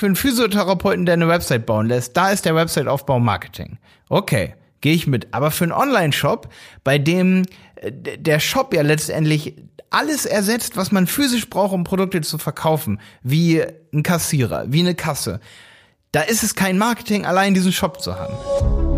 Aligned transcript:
Für 0.00 0.06
einen 0.06 0.16
Physiotherapeuten, 0.16 1.04
der 1.04 1.12
eine 1.12 1.28
Website 1.28 1.66
bauen 1.66 1.86
lässt, 1.86 2.16
da 2.16 2.30
ist 2.30 2.46
der 2.46 2.54
Website-Aufbau 2.54 3.18
Marketing. 3.18 3.76
Okay, 4.08 4.54
gehe 4.80 4.94
ich 4.94 5.06
mit. 5.06 5.28
Aber 5.34 5.50
für 5.50 5.64
einen 5.64 5.74
Online-Shop, 5.74 6.48
bei 6.84 6.96
dem 6.96 7.42
äh, 7.74 7.92
der 7.92 8.40
Shop 8.40 8.72
ja 8.72 8.80
letztendlich 8.80 9.56
alles 9.90 10.24
ersetzt, 10.24 10.78
was 10.78 10.90
man 10.90 11.06
physisch 11.06 11.50
braucht, 11.50 11.74
um 11.74 11.84
Produkte 11.84 12.22
zu 12.22 12.38
verkaufen, 12.38 12.98
wie 13.22 13.62
ein 13.92 14.02
Kassierer, 14.02 14.64
wie 14.68 14.80
eine 14.80 14.94
Kasse, 14.94 15.38
da 16.12 16.22
ist 16.22 16.44
es 16.44 16.54
kein 16.54 16.78
Marketing, 16.78 17.26
allein 17.26 17.52
diesen 17.52 17.70
Shop 17.70 18.00
zu 18.00 18.18
haben. 18.18 18.89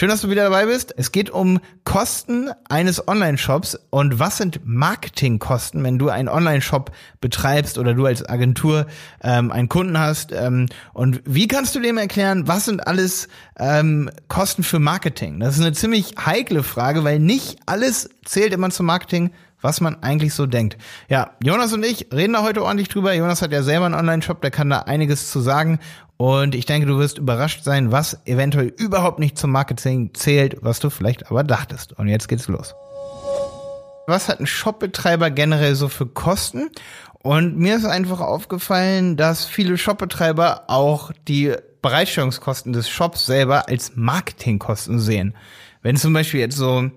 Schön, 0.00 0.08
dass 0.08 0.22
du 0.22 0.30
wieder 0.30 0.44
dabei 0.44 0.64
bist. 0.64 0.94
Es 0.96 1.12
geht 1.12 1.28
um 1.28 1.60
Kosten 1.84 2.48
eines 2.70 3.06
Online-Shops 3.06 3.78
und 3.90 4.18
was 4.18 4.38
sind 4.38 4.60
Marketingkosten, 4.64 5.84
wenn 5.84 5.98
du 5.98 6.08
einen 6.08 6.30
Online-Shop 6.30 6.90
betreibst 7.20 7.76
oder 7.76 7.92
du 7.92 8.06
als 8.06 8.26
Agentur 8.26 8.86
ähm, 9.22 9.52
einen 9.52 9.68
Kunden 9.68 9.98
hast. 9.98 10.32
Ähm, 10.32 10.68
und 10.94 11.20
wie 11.26 11.48
kannst 11.48 11.74
du 11.74 11.80
dem 11.80 11.98
erklären, 11.98 12.48
was 12.48 12.64
sind 12.64 12.86
alles 12.86 13.28
ähm, 13.58 14.08
Kosten 14.28 14.62
für 14.62 14.78
Marketing? 14.78 15.38
Das 15.38 15.56
ist 15.56 15.60
eine 15.60 15.74
ziemlich 15.74 16.14
heikle 16.24 16.62
Frage, 16.62 17.04
weil 17.04 17.18
nicht 17.18 17.58
alles 17.66 18.08
zählt 18.24 18.54
immer 18.54 18.70
zum 18.70 18.86
Marketing 18.86 19.32
was 19.60 19.80
man 19.80 20.02
eigentlich 20.02 20.34
so 20.34 20.46
denkt. 20.46 20.76
Ja, 21.08 21.32
Jonas 21.42 21.72
und 21.72 21.84
ich 21.84 22.08
reden 22.12 22.32
da 22.32 22.42
heute 22.42 22.62
ordentlich 22.64 22.88
drüber. 22.88 23.12
Jonas 23.12 23.42
hat 23.42 23.52
ja 23.52 23.62
selber 23.62 23.86
einen 23.86 23.94
Online-Shop, 23.94 24.40
der 24.40 24.50
kann 24.50 24.70
da 24.70 24.80
einiges 24.80 25.30
zu 25.30 25.40
sagen. 25.40 25.78
Und 26.16 26.54
ich 26.54 26.66
denke, 26.66 26.86
du 26.86 26.98
wirst 26.98 27.18
überrascht 27.18 27.64
sein, 27.64 27.92
was 27.92 28.18
eventuell 28.26 28.66
überhaupt 28.76 29.18
nicht 29.18 29.38
zum 29.38 29.52
Marketing 29.52 30.10
zählt, 30.12 30.58
was 30.60 30.78
du 30.80 30.90
vielleicht 30.90 31.30
aber 31.30 31.44
dachtest. 31.44 31.94
Und 31.94 32.08
jetzt 32.08 32.28
geht's 32.28 32.48
los. 32.48 32.74
Was 34.06 34.28
hat 34.28 34.40
ein 34.40 34.46
Shopbetreiber 34.46 35.30
generell 35.30 35.74
so 35.74 35.88
für 35.88 36.06
Kosten? 36.06 36.70
Und 37.22 37.56
mir 37.56 37.76
ist 37.76 37.84
einfach 37.84 38.20
aufgefallen, 38.20 39.16
dass 39.16 39.44
viele 39.44 39.76
Shopbetreiber 39.76 40.64
auch 40.68 41.12
die 41.28 41.54
Bereitstellungskosten 41.82 42.72
des 42.72 42.88
Shops 42.88 43.26
selber 43.26 43.68
als 43.68 43.92
Marketingkosten 43.94 44.98
sehen. 44.98 45.34
Wenn 45.82 45.96
zum 45.96 46.12
Beispiel 46.12 46.40
jetzt 46.40 46.56
so 46.56 46.90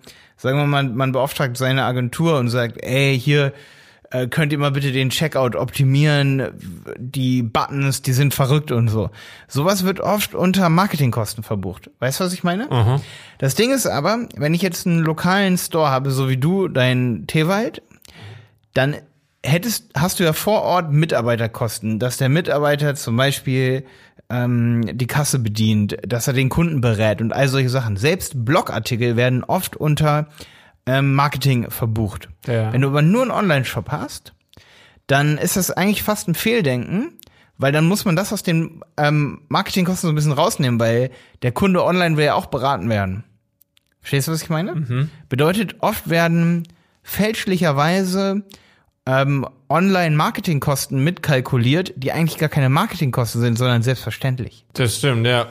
Sagen 0.44 0.58
wir 0.58 0.66
mal, 0.66 0.83
man 0.83 1.13
beauftragt 1.13 1.55
seine 1.55 1.86
Agentur 1.86 2.38
und 2.38 2.49
sagt, 2.49 2.83
ey, 2.83 3.17
hier 3.17 3.53
äh, 4.11 4.27
könnt 4.27 4.52
ihr 4.52 4.58
mal 4.58 4.72
bitte 4.72 4.91
den 4.91 5.09
Checkout 5.09 5.55
optimieren, 5.55 6.49
die 6.97 7.44
Buttons, 7.44 8.02
die 8.02 8.11
sind 8.11 8.33
verrückt 8.33 8.69
und 8.69 8.89
so. 8.89 9.09
Sowas 9.47 9.86
wird 9.86 10.02
oft 10.02 10.36
unter 10.36 10.67
Marketingkosten 10.67 11.45
verbucht. 11.45 11.91
Weißt 11.99 12.19
du, 12.19 12.25
was 12.25 12.33
ich 12.33 12.44
meine? 12.44 12.66
Mhm. 12.66 12.99
Das 13.38 13.55
Ding 13.55 13.71
ist 13.71 13.88
aber, 13.88 14.27
wenn 14.36 14.53
ich 14.53 14.61
jetzt 14.61 14.86
einen 14.86 14.99
lokalen 14.99 15.58
Store 15.58 15.89
habe, 15.89 16.11
so 16.11 16.27
wie 16.27 16.36
du, 16.36 16.67
dein 16.67 17.23
Teewald, 17.25 17.81
dann 18.73 18.97
hättest, 19.44 19.91
hast 19.95 20.19
du 20.19 20.23
ja 20.23 20.33
vor 20.33 20.61
Ort 20.61 20.91
Mitarbeiterkosten, 20.91 21.99
dass 21.99 22.17
der 22.17 22.30
Mitarbeiter 22.30 22.95
zum 22.95 23.17
Beispiel 23.17 23.86
ähm, 24.30 24.97
die 24.97 25.08
Kasse 25.08 25.39
bedient, 25.39 25.97
dass 26.08 26.27
er 26.27 26.33
den 26.33 26.49
Kunden 26.49 26.81
berät 26.81 27.22
und 27.22 27.33
all 27.33 27.47
solche 27.47 27.69
Sachen. 27.69 27.97
Selbst 27.97 28.45
Blogartikel 28.45 29.16
werden 29.16 29.44
oft 29.44 29.75
unter 29.75 30.27
ähm, 30.86 31.14
Marketing 31.14 31.69
verbucht. 31.69 32.30
Ja. 32.47 32.73
Wenn 32.73 32.81
du 32.81 32.88
aber 32.88 33.02
nur 33.02 33.23
einen 33.23 33.31
Online-Shop 33.31 33.91
hast, 33.91 34.33
dann 35.08 35.38
ist 35.38 35.58
das 35.58 35.71
eigentlich 35.71 36.03
fast 36.03 36.27
ein 36.27 36.36
Fehldenken, 36.36 37.14
weil 37.58 37.71
dann 37.71 37.86
muss 37.86 38.05
man 38.05 38.16
das 38.16 38.33
aus 38.33 38.44
den 38.44 38.81
ähm, 38.97 39.41
Marketingkosten 39.49 40.08
so 40.08 40.11
ein 40.11 40.16
bisschen 40.16 40.31
rausnehmen, 40.31 40.80
weil 40.80 41.11
der 41.41 41.52
Kunde 41.52 41.83
online 41.83 42.17
will 42.17 42.25
ja 42.25 42.36
auch 42.36 42.47
beraten 42.47 42.89
werden. 42.89 43.23
Verstehst 43.99 44.27
du, 44.27 44.31
was 44.31 44.41
ich 44.41 44.49
meine? 44.49 44.75
Mhm. 44.75 45.09
Bedeutet, 45.30 45.75
oft 45.80 46.09
werden 46.09 46.67
fälschlicherweise 47.03 48.44
ähm, 49.05 49.45
Online-Marketingkosten 49.69 51.03
mitkalkuliert, 51.03 51.93
die 51.95 52.11
eigentlich 52.11 52.37
gar 52.37 52.49
keine 52.49 52.69
Marketingkosten 52.69 53.41
sind, 53.41 53.58
sondern 53.58 53.83
selbstverständlich. 53.83 54.65
Das 54.73 54.97
stimmt, 54.97 55.27
ja. 55.27 55.47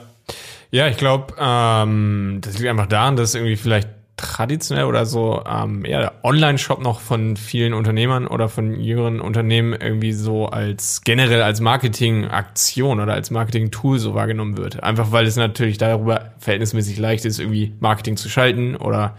Ja, 0.71 0.87
ich 0.87 0.97
glaube, 0.97 1.35
ähm, 1.39 2.39
das 2.41 2.57
liegt 2.57 2.69
einfach 2.69 2.87
daran, 2.87 3.15
dass 3.15 3.35
irgendwie 3.35 3.57
vielleicht 3.57 3.89
traditionell 4.15 4.85
oder 4.85 5.05
so 5.05 5.43
ähm, 5.47 5.85
ja, 5.85 5.99
der 5.99 6.13
Online-Shop 6.23 6.81
noch 6.81 6.99
von 6.99 7.35
vielen 7.35 7.73
Unternehmern 7.73 8.27
oder 8.27 8.47
von 8.47 8.79
jüngeren 8.79 9.19
Unternehmen 9.19 9.73
irgendwie 9.73 10.13
so 10.13 10.47
als 10.47 11.01
generell 11.03 11.41
als 11.41 11.61
Marketing-Aktion 11.61 12.99
oder 12.99 13.13
als 13.13 13.31
Marketing-Tool 13.31 13.99
so 13.99 14.13
wahrgenommen 14.13 14.57
wird. 14.57 14.81
Einfach 14.81 15.11
weil 15.11 15.25
es 15.25 15.35
natürlich 15.35 15.77
darüber 15.77 16.31
verhältnismäßig 16.39 16.97
leicht 16.97 17.25
ist, 17.25 17.39
irgendwie 17.39 17.73
Marketing 17.79 18.17
zu 18.17 18.29
schalten 18.29 18.75
oder 18.75 19.15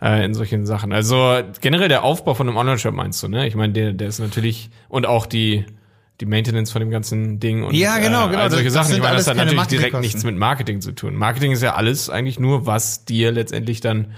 äh, 0.00 0.24
in 0.24 0.34
solchen 0.34 0.66
Sachen. 0.66 0.92
Also 0.92 1.40
generell 1.60 1.88
der 1.88 2.04
Aufbau 2.04 2.34
von 2.34 2.48
einem 2.48 2.56
Online-Shop 2.56 2.94
meinst 2.94 3.22
du, 3.22 3.28
ne? 3.28 3.46
Ich 3.46 3.54
meine, 3.54 3.72
der, 3.72 3.92
der 3.92 4.08
ist 4.08 4.18
natürlich 4.18 4.70
und 4.88 5.06
auch 5.06 5.26
die 5.26 5.64
die 6.20 6.26
Maintenance 6.26 6.72
von 6.72 6.80
dem 6.80 6.90
ganzen 6.90 7.38
Ding 7.38 7.62
und 7.62 7.74
ja 7.74 7.98
genau 7.98 8.26
äh, 8.26 8.30
genau 8.30 8.42
all 8.42 8.50
solche 8.50 8.64
das, 8.64 8.74
Sachen. 8.74 8.88
Das 8.88 8.96
ich 8.96 9.02
meine, 9.02 9.16
das 9.16 9.28
hat 9.28 9.36
natürlich 9.36 9.66
direkt 9.66 10.00
nichts 10.00 10.24
mit 10.24 10.36
Marketing 10.36 10.80
zu 10.80 10.92
tun. 10.92 11.14
Marketing 11.14 11.52
ist 11.52 11.62
ja 11.62 11.74
alles 11.74 12.10
eigentlich 12.10 12.40
nur, 12.40 12.66
was 12.66 13.04
dir 13.04 13.30
letztendlich 13.30 13.80
dann 13.80 14.14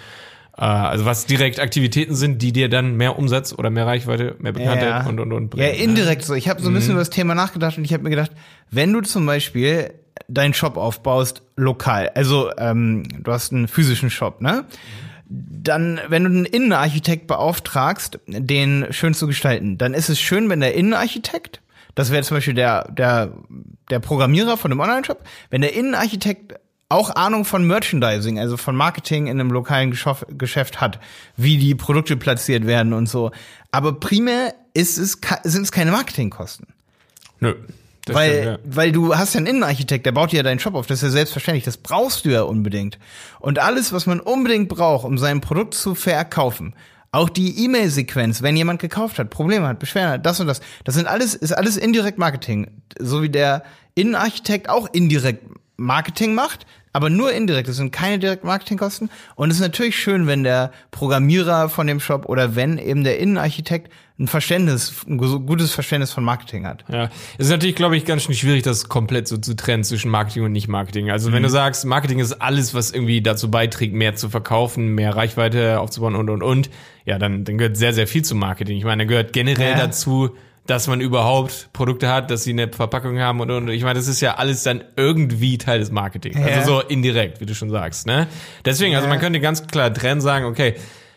äh, 0.56 0.62
also 0.62 1.04
was 1.04 1.26
direkt 1.26 1.60
Aktivitäten 1.60 2.14
sind, 2.14 2.40
die 2.40 2.52
dir 2.52 2.70
dann 2.70 2.96
mehr 2.96 3.18
Umsatz 3.18 3.52
oder 3.52 3.68
mehr 3.68 3.86
Reichweite, 3.86 4.36
mehr 4.38 4.52
Bekanntheit 4.52 4.88
ja. 4.88 5.06
und 5.06 5.20
und 5.20 5.32
und 5.32 5.50
bringen. 5.50 5.66
Ja, 5.66 5.74
indirekt 5.74 6.24
so. 6.24 6.32
Ich 6.32 6.48
habe 6.48 6.62
so 6.62 6.70
ein 6.70 6.74
bisschen 6.74 6.92
mhm. 6.92 6.96
über 6.96 7.02
das 7.02 7.10
Thema 7.10 7.34
nachgedacht 7.34 7.76
und 7.76 7.84
ich 7.84 7.92
habe 7.92 8.02
mir 8.02 8.10
gedacht, 8.10 8.30
wenn 8.70 8.94
du 8.94 9.02
zum 9.02 9.26
Beispiel 9.26 9.92
deinen 10.26 10.54
Shop 10.54 10.78
aufbaust 10.78 11.42
lokal, 11.56 12.10
also 12.14 12.50
ähm, 12.56 13.02
du 13.22 13.30
hast 13.30 13.52
einen 13.52 13.68
physischen 13.68 14.08
Shop, 14.08 14.40
ne? 14.40 14.64
Mhm 14.64 15.09
dann, 15.30 16.00
wenn 16.08 16.24
du 16.24 16.30
einen 16.30 16.44
Innenarchitekt 16.44 17.28
beauftragst, 17.28 18.18
den 18.26 18.86
schön 18.90 19.14
zu 19.14 19.28
gestalten, 19.28 19.78
dann 19.78 19.94
ist 19.94 20.08
es 20.08 20.18
schön, 20.20 20.50
wenn 20.50 20.60
der 20.60 20.74
Innenarchitekt, 20.74 21.62
das 21.94 22.10
wäre 22.10 22.24
zum 22.24 22.38
Beispiel 22.38 22.54
der, 22.54 22.90
der, 22.90 23.32
der 23.90 24.00
Programmierer 24.00 24.56
von 24.56 24.70
dem 24.70 24.80
Online-Shop, 24.80 25.22
wenn 25.50 25.60
der 25.60 25.74
Innenarchitekt 25.74 26.54
auch 26.88 27.14
Ahnung 27.14 27.44
von 27.44 27.64
Merchandising, 27.64 28.40
also 28.40 28.56
von 28.56 28.74
Marketing 28.74 29.28
in 29.28 29.38
einem 29.38 29.52
lokalen 29.52 29.96
Geschäft 30.36 30.80
hat, 30.80 30.98
wie 31.36 31.56
die 31.56 31.76
Produkte 31.76 32.16
platziert 32.16 32.66
werden 32.66 32.92
und 32.92 33.08
so. 33.08 33.30
Aber 33.70 33.92
primär 34.00 34.54
ist 34.74 34.98
es, 34.98 35.18
sind 35.44 35.62
es 35.62 35.70
keine 35.70 35.92
Marketingkosten. 35.92 36.66
Nö. 37.38 37.54
Das 38.10 38.16
weil, 38.16 38.30
stimmt, 38.30 38.46
ja. 38.46 38.76
weil 38.76 38.92
du 38.92 39.16
hast 39.16 39.34
ja 39.34 39.38
einen 39.38 39.46
Innenarchitekt, 39.46 40.06
der 40.06 40.12
baut 40.12 40.32
dir 40.32 40.38
ja 40.38 40.42
deinen 40.42 40.58
Shop 40.58 40.74
auf, 40.74 40.86
das 40.86 40.98
ist 40.98 41.02
ja 41.04 41.10
selbstverständlich, 41.10 41.64
das 41.64 41.76
brauchst 41.76 42.24
du 42.24 42.30
ja 42.30 42.42
unbedingt. 42.42 42.98
Und 43.38 43.58
alles, 43.58 43.92
was 43.92 44.06
man 44.06 44.20
unbedingt 44.20 44.68
braucht, 44.68 45.04
um 45.04 45.18
sein 45.18 45.40
Produkt 45.40 45.74
zu 45.74 45.94
verkaufen, 45.94 46.74
auch 47.12 47.28
die 47.28 47.64
E-Mail-Sequenz, 47.64 48.42
wenn 48.42 48.56
jemand 48.56 48.80
gekauft 48.80 49.18
hat, 49.18 49.30
Probleme 49.30 49.66
hat, 49.66 49.78
Beschwerden 49.78 50.12
hat, 50.12 50.26
das 50.26 50.38
und 50.40 50.46
das, 50.46 50.60
das 50.84 50.94
sind 50.94 51.08
alles, 51.08 51.34
ist 51.34 51.52
alles 51.52 51.76
indirekt 51.76 52.18
Marketing. 52.18 52.70
So 52.98 53.22
wie 53.22 53.30
der 53.30 53.64
Innenarchitekt 53.94 54.68
auch 54.68 54.88
indirekt 54.92 55.44
Marketing 55.76 56.34
macht, 56.34 56.66
aber 56.92 57.10
nur 57.10 57.32
indirekt. 57.32 57.68
Das 57.68 57.76
sind 57.76 57.92
keine 57.92 58.18
direkten 58.18 58.46
Marketingkosten. 58.46 59.10
Und 59.34 59.50
es 59.50 59.56
ist 59.56 59.62
natürlich 59.62 59.98
schön, 59.98 60.26
wenn 60.26 60.44
der 60.44 60.72
Programmierer 60.90 61.68
von 61.68 61.86
dem 61.86 62.00
Shop 62.00 62.26
oder 62.26 62.54
wenn 62.54 62.78
eben 62.78 63.04
der 63.04 63.18
Innenarchitekt 63.18 63.92
ein 64.20 64.28
Verständnis, 64.28 65.04
ein 65.08 65.16
gutes 65.16 65.72
Verständnis 65.72 66.12
von 66.12 66.22
Marketing 66.22 66.66
hat. 66.66 66.84
Ja, 66.88 67.08
es 67.38 67.46
ist 67.46 67.50
natürlich, 67.50 67.74
glaube 67.74 67.96
ich, 67.96 68.04
ganz 68.04 68.24
schön 68.24 68.34
schwierig, 68.34 68.62
das 68.62 68.88
komplett 68.88 69.26
so 69.26 69.38
zu 69.38 69.56
trennen 69.56 69.82
zwischen 69.82 70.10
Marketing 70.10 70.44
und 70.44 70.52
Nicht-Marketing. 70.52 71.10
Also 71.10 71.30
mhm. 71.30 71.34
wenn 71.34 71.42
du 71.42 71.48
sagst, 71.48 71.86
Marketing 71.86 72.18
ist 72.18 72.34
alles, 72.34 72.74
was 72.74 72.90
irgendwie 72.90 73.22
dazu 73.22 73.50
beiträgt, 73.50 73.94
mehr 73.94 74.14
zu 74.16 74.28
verkaufen, 74.28 74.94
mehr 74.94 75.16
Reichweite 75.16 75.80
aufzubauen 75.80 76.14
und, 76.14 76.28
und, 76.28 76.42
und, 76.42 76.70
ja, 77.06 77.18
dann, 77.18 77.44
dann 77.44 77.56
gehört 77.56 77.78
sehr, 77.78 77.94
sehr 77.94 78.06
viel 78.06 78.22
zum 78.22 78.38
Marketing. 78.38 78.76
Ich 78.76 78.84
meine, 78.84 79.04
da 79.04 79.08
gehört 79.08 79.32
generell 79.32 79.72
ja. 79.72 79.78
dazu, 79.78 80.36
dass 80.66 80.86
man 80.86 81.00
überhaupt 81.00 81.70
Produkte 81.72 82.08
hat, 82.08 82.30
dass 82.30 82.44
sie 82.44 82.50
eine 82.50 82.68
Verpackung 82.68 83.18
haben 83.18 83.40
und, 83.40 83.50
und 83.50 83.68
ich 83.68 83.82
meine, 83.82 83.98
das 83.98 84.06
ist 84.06 84.20
ja 84.20 84.34
alles 84.34 84.62
dann 84.62 84.84
irgendwie 84.96 85.56
Teil 85.56 85.80
des 85.80 85.90
Marketings. 85.90 86.36
Also 86.36 86.48
ja. 86.48 86.56
Also 86.56 86.74
so 86.74 86.80
indirekt, 86.82 87.40
wie 87.40 87.46
du 87.46 87.54
schon 87.54 87.70
sagst, 87.70 88.06
ne? 88.06 88.26
Deswegen, 88.66 88.94
also 88.94 89.08
man 89.08 89.18
könnte 89.18 89.40
ganz 89.40 89.66
klar 89.66 89.92
trennen 89.92 90.20
sagen, 90.20 90.44
okay, 90.44 90.74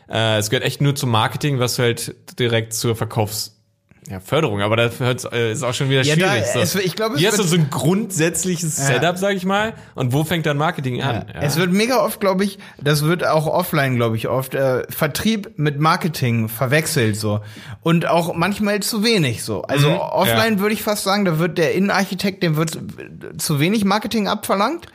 äh, 0.10 0.38
es 0.38 0.50
gehört 0.50 0.66
echt 0.66 0.82
nur 0.82 0.96
zum 0.96 1.10
Marketing, 1.12 1.60
was 1.60 1.80
halt 1.80 2.16
direkt 2.40 2.74
zur 2.74 2.96
Verkaufs 2.96 3.63
ja, 4.10 4.20
Förderung, 4.20 4.62
aber 4.62 4.76
das 4.76 5.00
äh, 5.00 5.52
ist 5.52 5.64
auch 5.64 5.74
schon 5.74 5.90
wieder 5.90 6.02
ja, 6.02 6.16
schwierig. 6.16 6.44
Da, 6.54 6.54
so. 6.54 6.60
es, 6.60 6.76
ich 6.76 6.96
glaube, 6.96 7.18
Hier 7.18 7.30
hast 7.30 7.40
du 7.40 7.44
so 7.44 7.56
ein 7.56 7.70
grundsätzliches 7.70 8.78
ja. 8.78 8.86
Setup, 8.86 9.18
sag 9.18 9.36
ich 9.36 9.46
mal. 9.46 9.74
Und 9.96 10.14
wo 10.14 10.24
fängt 10.24 10.46
dann 10.46 10.58
Marketing 10.58 11.02
an? 11.02 11.26
Ja. 11.34 11.42
Es 11.42 11.58
wird 11.58 11.72
mega 11.72 12.04
oft, 12.04 12.20
glaube 12.20 12.44
ich, 12.44 12.60
das 12.82 13.04
wird 13.04 13.26
auch 13.26 13.48
offline, 13.48 13.96
glaube 13.96 14.18
ich, 14.18 14.28
oft 14.28 14.56
äh, 14.56 14.84
Vertrieb 14.90 15.58
mit 15.58 15.80
Marketing 15.80 16.50
verwechselt 16.50 17.16
so. 17.16 17.42
Und 17.82 18.08
auch 18.08 18.34
manchmal 18.34 18.82
zu 18.82 19.04
wenig 19.04 19.44
so. 19.44 19.64
Also 19.64 19.90
mhm. 19.90 19.98
offline 19.98 20.60
würde 20.60 20.74
ich 20.74 20.84
fast 20.84 21.04
sagen, 21.04 21.26
da 21.26 21.40
wird 21.40 21.58
der 21.58 21.74
Innenarchitekt, 21.74 22.44
dem 22.44 22.56
wird 22.56 22.78
zu 23.38 23.60
wenig 23.60 23.86
Marketing 23.86 24.28
abverlangt. 24.28 24.88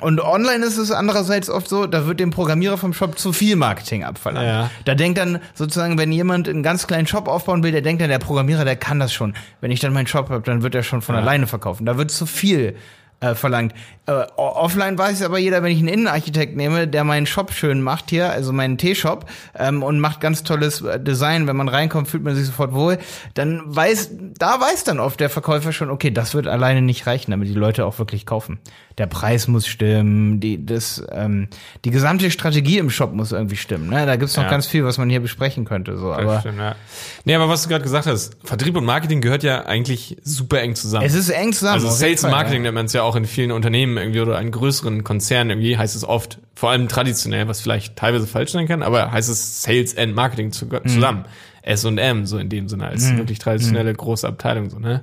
Und 0.00 0.20
online 0.20 0.64
ist 0.64 0.78
es 0.78 0.90
andererseits 0.90 1.50
oft 1.50 1.68
so, 1.68 1.86
da 1.86 2.06
wird 2.06 2.20
dem 2.20 2.30
Programmierer 2.30 2.78
vom 2.78 2.92
Shop 2.92 3.18
zu 3.18 3.32
viel 3.32 3.56
Marketing 3.56 4.04
abverlangt. 4.04 4.46
Ja. 4.46 4.70
Da 4.84 4.94
denkt 4.94 5.18
dann 5.18 5.40
sozusagen, 5.54 5.98
wenn 5.98 6.12
jemand 6.12 6.48
einen 6.48 6.62
ganz 6.62 6.86
kleinen 6.86 7.06
Shop 7.06 7.28
aufbauen 7.28 7.62
will, 7.62 7.72
der 7.72 7.82
denkt 7.82 8.00
dann, 8.00 8.08
der 8.08 8.18
Programmierer, 8.18 8.43
der 8.64 8.76
kann 8.76 8.98
das 8.98 9.12
schon. 9.12 9.34
Wenn 9.60 9.70
ich 9.70 9.80
dann 9.80 9.92
meinen 9.92 10.06
Shop 10.06 10.30
habe, 10.30 10.42
dann 10.42 10.62
wird 10.62 10.74
er 10.74 10.82
schon 10.82 11.02
von 11.02 11.14
ja. 11.14 11.20
alleine 11.20 11.46
verkaufen. 11.46 11.86
Da 11.86 11.96
wird 11.96 12.10
zu 12.10 12.26
viel 12.26 12.76
äh, 13.24 13.34
verlangt. 13.34 13.74
Äh, 14.06 14.26
offline 14.36 14.98
weiß 14.98 15.22
aber 15.22 15.38
jeder, 15.38 15.62
wenn 15.62 15.72
ich 15.72 15.78
einen 15.78 15.88
Innenarchitekt 15.88 16.56
nehme, 16.56 16.86
der 16.86 17.04
meinen 17.04 17.26
Shop 17.26 17.52
schön 17.52 17.80
macht 17.80 18.10
hier, 18.10 18.30
also 18.30 18.52
meinen 18.52 18.76
T-Shop, 18.76 19.24
ähm, 19.58 19.82
und 19.82 19.98
macht 19.98 20.20
ganz 20.20 20.42
tolles 20.42 20.82
äh, 20.82 21.00
Design. 21.00 21.46
Wenn 21.46 21.56
man 21.56 21.68
reinkommt, 21.68 22.08
fühlt 22.08 22.22
man 22.22 22.34
sich 22.34 22.44
sofort 22.46 22.74
wohl. 22.74 22.98
Dann 23.32 23.62
weiß, 23.64 24.10
da 24.38 24.60
weiß 24.60 24.84
dann 24.84 25.00
oft 25.00 25.20
der 25.20 25.30
Verkäufer 25.30 25.72
schon, 25.72 25.90
okay, 25.90 26.10
das 26.10 26.34
wird 26.34 26.46
alleine 26.46 26.82
nicht 26.82 27.06
reichen, 27.06 27.30
damit 27.30 27.48
die 27.48 27.54
Leute 27.54 27.86
auch 27.86 27.98
wirklich 27.98 28.26
kaufen. 28.26 28.58
Der 28.98 29.06
Preis 29.06 29.48
muss 29.48 29.66
stimmen, 29.66 30.38
die, 30.38 30.64
das, 30.64 31.02
ähm, 31.10 31.48
die 31.84 31.90
gesamte 31.90 32.30
Strategie 32.30 32.78
im 32.78 32.90
Shop 32.90 33.12
muss 33.12 33.32
irgendwie 33.32 33.56
stimmen. 33.56 33.88
Ne? 33.88 34.04
Da 34.06 34.16
gibt's 34.16 34.36
noch 34.36 34.44
Ja. 34.44 34.50
ganz 34.50 34.66
viel, 34.66 34.84
was 34.84 34.98
man 34.98 35.08
hier 35.08 35.20
besprechen 35.20 35.64
könnte. 35.64 35.96
So, 35.96 36.12
aber 36.12 36.40
Stimmt, 36.40 36.58
ja. 36.58 36.76
Nee, 37.24 37.34
aber 37.34 37.48
was 37.48 37.62
du 37.62 37.70
gerade 37.70 37.82
gesagt 37.82 38.06
hast, 38.06 38.36
Vertrieb 38.44 38.76
und 38.76 38.84
Marketing 38.84 39.20
gehört 39.20 39.42
ja 39.42 39.64
eigentlich 39.64 40.18
super 40.22 40.60
eng 40.60 40.74
zusammen. 40.74 41.06
es 41.06 41.14
ist 41.14 41.30
eng 41.30 41.52
zusammen. 41.52 41.82
Also 41.82 41.90
Sales 41.90 42.22
Marketing 42.22 42.58
ja. 42.58 42.62
nennt 42.64 42.74
man 42.74 42.86
es 42.86 42.92
ja 42.92 43.02
auch 43.02 43.13
in 43.16 43.24
vielen 43.26 43.50
Unternehmen 43.52 43.96
irgendwie 43.96 44.20
oder 44.20 44.40
in 44.40 44.50
größeren 44.50 45.04
Konzernen 45.04 45.50
irgendwie 45.50 45.76
heißt 45.76 45.96
es 45.96 46.04
oft, 46.04 46.38
vor 46.54 46.70
allem 46.70 46.88
traditionell, 46.88 47.48
was 47.48 47.60
vielleicht 47.60 47.96
teilweise 47.96 48.26
falsch 48.26 48.52
sein 48.52 48.66
kann, 48.68 48.82
aber 48.82 49.10
heißt 49.12 49.28
es 49.28 49.62
Sales 49.62 49.96
and 49.96 50.14
Marketing 50.14 50.52
zu, 50.52 50.66
Mhm. 50.66 50.86
zusammen. 50.86 51.24
S 51.62 51.84
und 51.86 51.96
M, 51.96 52.26
so 52.26 52.36
in 52.36 52.50
dem 52.50 52.68
Sinne, 52.68 52.86
als 52.88 53.16
wirklich 53.16 53.38
traditionelle 53.38 53.92
Mhm. 53.92 53.96
große 53.96 54.28
Abteilung, 54.28 54.68
so, 54.68 54.78
ne? 54.78 55.02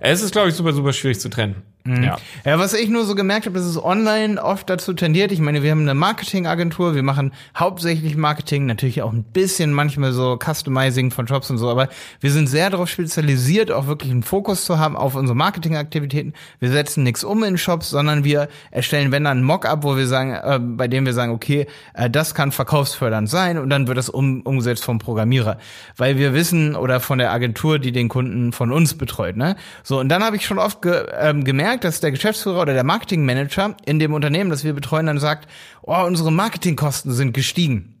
Es 0.00 0.22
ist, 0.22 0.32
glaube 0.32 0.48
ich, 0.48 0.54
super, 0.54 0.72
super 0.72 0.94
schwierig 0.94 1.20
zu 1.20 1.28
trennen. 1.28 1.56
Mhm. 1.88 2.04
Ja. 2.04 2.18
Ja, 2.44 2.58
was 2.58 2.74
ich 2.74 2.88
nur 2.88 3.04
so 3.04 3.14
gemerkt 3.14 3.46
habe, 3.46 3.58
dass 3.58 3.66
es 3.66 3.82
online 3.82 4.42
oft 4.42 4.68
dazu 4.68 4.92
tendiert. 4.92 5.32
Ich 5.32 5.40
meine, 5.40 5.62
wir 5.62 5.70
haben 5.70 5.80
eine 5.80 5.94
Marketingagentur, 5.94 6.94
wir 6.94 7.02
machen 7.02 7.32
hauptsächlich 7.56 8.16
Marketing, 8.16 8.66
natürlich 8.66 9.02
auch 9.02 9.12
ein 9.12 9.22
bisschen 9.24 9.72
manchmal 9.72 10.12
so 10.12 10.38
Customizing 10.38 11.10
von 11.10 11.26
Jobs 11.26 11.50
und 11.50 11.58
so, 11.58 11.70
aber 11.70 11.88
wir 12.20 12.30
sind 12.30 12.46
sehr 12.46 12.70
darauf 12.70 12.88
spezialisiert, 12.88 13.70
auch 13.70 13.86
wirklich 13.86 14.12
einen 14.12 14.22
Fokus 14.22 14.64
zu 14.64 14.78
haben 14.78 14.96
auf 14.96 15.14
unsere 15.14 15.36
Marketingaktivitäten. 15.36 16.34
Wir 16.60 16.70
setzen 16.70 17.04
nichts 17.04 17.24
um 17.24 17.42
in 17.42 17.56
Shops, 17.56 17.90
sondern 17.90 18.24
wir 18.24 18.48
erstellen, 18.70 19.10
wenn 19.10 19.24
dann 19.24 19.38
ein 19.38 19.44
Mock-up, 19.44 19.82
wo 19.82 19.96
wir 19.96 20.06
sagen, 20.06 20.32
äh, 20.32 20.58
bei 20.60 20.88
dem 20.88 21.06
wir 21.06 21.14
sagen, 21.14 21.32
okay, 21.32 21.66
äh, 21.94 22.10
das 22.10 22.34
kann 22.34 22.52
verkaufsfördernd 22.52 23.30
sein 23.30 23.58
und 23.58 23.70
dann 23.70 23.88
wird 23.88 23.96
das 23.96 24.10
um, 24.10 24.42
umgesetzt 24.42 24.84
vom 24.84 24.98
Programmierer, 24.98 25.58
weil 25.96 26.18
wir 26.18 26.34
wissen 26.34 26.76
oder 26.76 27.00
von 27.00 27.18
der 27.18 27.32
Agentur, 27.32 27.78
die 27.78 27.92
den 27.92 28.08
Kunden 28.08 28.52
von 28.52 28.72
uns 28.72 28.94
betreut, 28.94 29.36
ne? 29.36 29.56
So 29.82 29.98
und 30.00 30.08
dann 30.10 30.22
habe 30.22 30.36
ich 30.36 30.44
schon 30.44 30.58
oft 30.58 30.82
ge 30.82 31.06
ähm, 31.18 31.44
gemerkt, 31.44 31.77
dass 31.84 32.00
der 32.00 32.10
Geschäftsführer 32.10 32.62
oder 32.62 32.74
der 32.74 32.84
Marketingmanager 32.84 33.76
in 33.84 33.98
dem 33.98 34.14
Unternehmen, 34.14 34.50
das 34.50 34.64
wir 34.64 34.72
betreuen, 34.72 35.06
dann 35.06 35.18
sagt, 35.18 35.48
oh, 35.82 36.04
unsere 36.04 36.32
Marketingkosten 36.32 37.12
sind 37.12 37.32
gestiegen. 37.32 37.94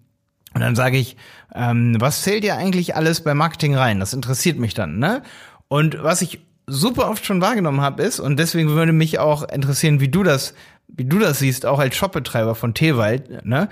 Und 0.54 0.60
dann 0.60 0.76
sage 0.76 0.96
ich, 0.96 1.16
ähm, 1.54 1.96
was 1.98 2.22
zählt 2.22 2.44
ihr 2.44 2.56
eigentlich 2.56 2.96
alles 2.96 3.22
bei 3.22 3.34
Marketing 3.34 3.74
rein? 3.74 4.00
Das 4.00 4.12
interessiert 4.12 4.58
mich 4.58 4.74
dann, 4.74 4.98
ne? 4.98 5.22
Und 5.68 6.02
was 6.02 6.22
ich 6.22 6.40
super 6.66 7.10
oft 7.10 7.24
schon 7.24 7.40
wahrgenommen 7.40 7.80
habe, 7.80 8.02
ist, 8.02 8.20
und 8.20 8.38
deswegen 8.38 8.70
würde 8.70 8.92
mich 8.92 9.18
auch 9.18 9.48
interessieren, 9.48 10.00
wie 10.00 10.08
du 10.08 10.22
das, 10.22 10.54
wie 10.88 11.04
du 11.04 11.18
das 11.18 11.38
siehst, 11.38 11.66
auch 11.66 11.78
als 11.78 11.96
Shopbetreiber 11.96 12.54
von 12.54 12.74
Teewald, 12.74 13.44
ne? 13.44 13.68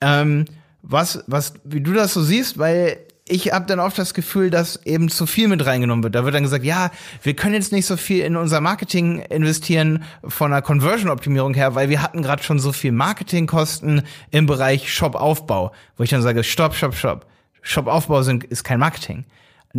Ähm, 0.00 0.44
was, 0.82 1.24
was, 1.26 1.54
wie 1.64 1.80
du 1.80 1.92
das 1.92 2.14
so 2.14 2.22
siehst, 2.22 2.58
weil 2.58 2.98
ich 3.28 3.52
habe 3.52 3.66
dann 3.66 3.80
oft 3.80 3.98
das 3.98 4.14
Gefühl, 4.14 4.50
dass 4.50 4.84
eben 4.84 5.08
zu 5.08 5.26
viel 5.26 5.48
mit 5.48 5.64
reingenommen 5.64 6.02
wird. 6.02 6.14
Da 6.14 6.24
wird 6.24 6.34
dann 6.34 6.42
gesagt, 6.42 6.64
ja, 6.64 6.90
wir 7.22 7.34
können 7.34 7.54
jetzt 7.54 7.72
nicht 7.72 7.86
so 7.86 7.96
viel 7.96 8.24
in 8.24 8.36
unser 8.36 8.60
Marketing 8.60 9.20
investieren 9.20 10.02
von 10.24 10.50
der 10.50 10.62
Conversion-Optimierung 10.62 11.54
her, 11.54 11.74
weil 11.74 11.88
wir 11.88 12.02
hatten 12.02 12.22
gerade 12.22 12.42
schon 12.42 12.58
so 12.58 12.72
viel 12.72 12.92
Marketingkosten 12.92 14.02
im 14.30 14.46
Bereich 14.46 14.92
Shop-Aufbau, 14.92 15.72
wo 15.96 16.02
ich 16.02 16.10
dann 16.10 16.22
sage, 16.22 16.42
stopp, 16.44 16.74
stopp, 16.74 16.94
stopp. 16.94 17.26
Shop-Aufbau 17.62 18.20
ist 18.20 18.64
kein 18.64 18.78
Marketing. 18.78 19.24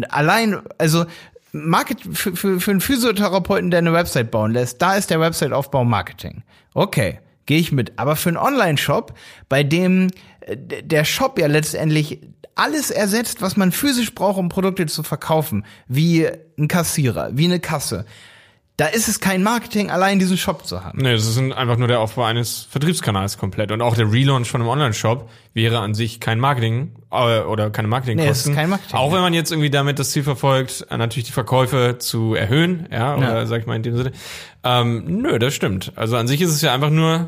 Allein, 0.09 0.61
also 0.77 1.05
Market, 1.51 2.01
für, 2.13 2.35
für, 2.35 2.59
für 2.59 2.71
einen 2.71 2.81
Physiotherapeuten, 2.81 3.71
der 3.71 3.79
eine 3.79 3.93
Website 3.93 4.29
bauen 4.29 4.51
lässt, 4.51 4.81
da 4.81 4.95
ist 4.95 5.09
der 5.09 5.19
Website-Aufbau 5.19 5.83
Marketing. 5.83 6.43
Okay, 6.73 7.19
gehe 7.49 7.59
ich 7.59 7.71
mit. 7.71 7.93
Aber 7.97 8.15
für 8.15 8.29
einen 8.29 8.37
Online-Shop, 8.37 9.15
bei 9.49 9.63
dem 9.63 10.11
äh, 10.41 10.55
der 10.55 11.03
Shop 11.03 11.39
ja 11.39 11.47
letztendlich 11.47 12.19
alles 12.53 12.91
ersetzt, 12.91 13.41
was 13.41 13.57
man 13.57 13.71
physisch 13.71 14.13
braucht, 14.13 14.37
um 14.37 14.49
Produkte 14.49 14.85
zu 14.85 15.01
verkaufen, 15.01 15.65
wie 15.87 16.27
ein 16.59 16.67
Kassierer, 16.67 17.31
wie 17.33 17.45
eine 17.45 17.59
Kasse, 17.59 18.05
da 18.77 18.85
ist 18.85 19.09
es 19.09 19.19
kein 19.19 19.43
Marketing, 19.43 19.89
allein 19.89 20.19
diesen 20.19 20.37
Shop 20.37 20.65
zu 20.65 20.85
haben. 20.85 20.99
Nee, 21.01 21.11
das 21.11 21.25
ist 21.27 21.37
einfach 21.37 21.75
nur 21.75 21.89
der 21.89 21.99
Aufbau 21.99 22.23
eines 22.23 22.65
Vertriebskanals 22.69 23.37
komplett. 23.37 23.71
Und 23.73 23.81
auch 23.81 23.93
der 23.95 24.09
Relaunch 24.09 24.49
von 24.49 24.61
einem 24.61 24.69
Online-Shop 24.69 25.29
wäre 25.53 25.79
an 25.79 25.93
sich 25.93 26.21
kein 26.21 26.39
Marketing 26.39 26.93
äh, 27.11 27.39
oder 27.41 27.71
keine 27.71 27.89
Marketingkosten. 27.89 28.25
Nee, 28.27 28.31
es 28.31 28.45
ist 28.45 28.55
kein 28.55 28.69
Marketing, 28.69 28.95
Auch 28.95 29.11
wenn 29.11 29.19
man 29.19 29.33
jetzt 29.33 29.51
irgendwie 29.51 29.69
damit 29.69 29.99
das 29.99 30.11
Ziel 30.11 30.23
verfolgt, 30.23 30.85
äh, 30.89 30.95
natürlich 30.97 31.25
die 31.25 31.33
Verkäufe 31.33 31.97
zu 31.99 32.35
erhöhen, 32.35 32.87
ja, 32.89 33.17
oder 33.17 33.39
Ja. 33.39 33.45
sag 33.47 33.59
ich 33.61 33.67
mal 33.67 33.75
in 33.75 33.83
dem 33.83 33.97
Sinne. 33.97 34.11
Ähm, 34.63 35.03
nö, 35.23 35.39
das 35.39 35.53
stimmt. 35.55 35.91
Also 35.97 36.15
an 36.15 36.27
sich 36.29 36.39
ist 36.39 36.51
es 36.51 36.61
ja 36.61 36.73
einfach 36.73 36.89
nur 36.89 37.27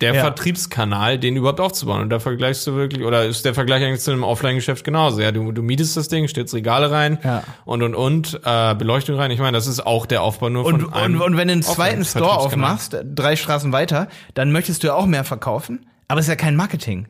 der 0.00 0.14
Ja. 0.14 0.20
Vertriebskanal, 0.22 1.18
den 1.18 1.36
überhaupt 1.36 1.60
aufzubauen. 1.60 2.00
Und 2.02 2.10
da 2.10 2.18
vergleichst 2.20 2.66
du 2.66 2.74
wirklich, 2.74 3.04
oder 3.04 3.24
ist 3.26 3.44
der 3.44 3.54
Vergleich 3.54 3.84
eigentlich 3.84 4.00
zu 4.00 4.10
einem 4.12 4.24
Offline-Geschäft 4.24 4.84
genauso? 4.84 5.20
Ja, 5.20 5.30
du, 5.32 5.52
du 5.52 5.62
mietest 5.62 5.96
das 5.96 6.08
Ding, 6.08 6.26
stellst 6.28 6.54
Regale 6.54 6.90
rein 6.90 7.18
Ja. 7.22 7.42
und 7.64 7.82
und 7.82 7.94
und, 7.94 8.40
äh, 8.44 8.74
Beleuchtung 8.74 9.16
rein. 9.16 9.30
Ich 9.30 9.38
meine, 9.40 9.56
das 9.56 9.66
ist 9.66 9.86
auch 9.86 10.06
der 10.06 10.22
Aufbau 10.22 10.48
nur 10.48 10.64
Und, 10.64 10.80
von 10.82 10.92
einem 10.92 11.16
und, 11.16 11.22
und 11.22 11.36
wenn 11.36 11.48
du 11.48 11.52
einen 11.52 11.62
zweiten 11.62 12.04
Store 12.04 12.38
aufmachst, 12.38 12.96
drei 13.04 13.36
Straßen 13.36 13.72
weiter, 13.72 14.08
dann 14.34 14.52
möchtest 14.52 14.82
du 14.82 14.88
ja 14.88 14.94
auch 14.94 15.06
mehr 15.06 15.24
verkaufen, 15.24 15.86
aber 16.08 16.20
es 16.20 16.26
ist 16.26 16.30
ja 16.30 16.36
kein 16.36 16.56
Marketing. 16.56 17.06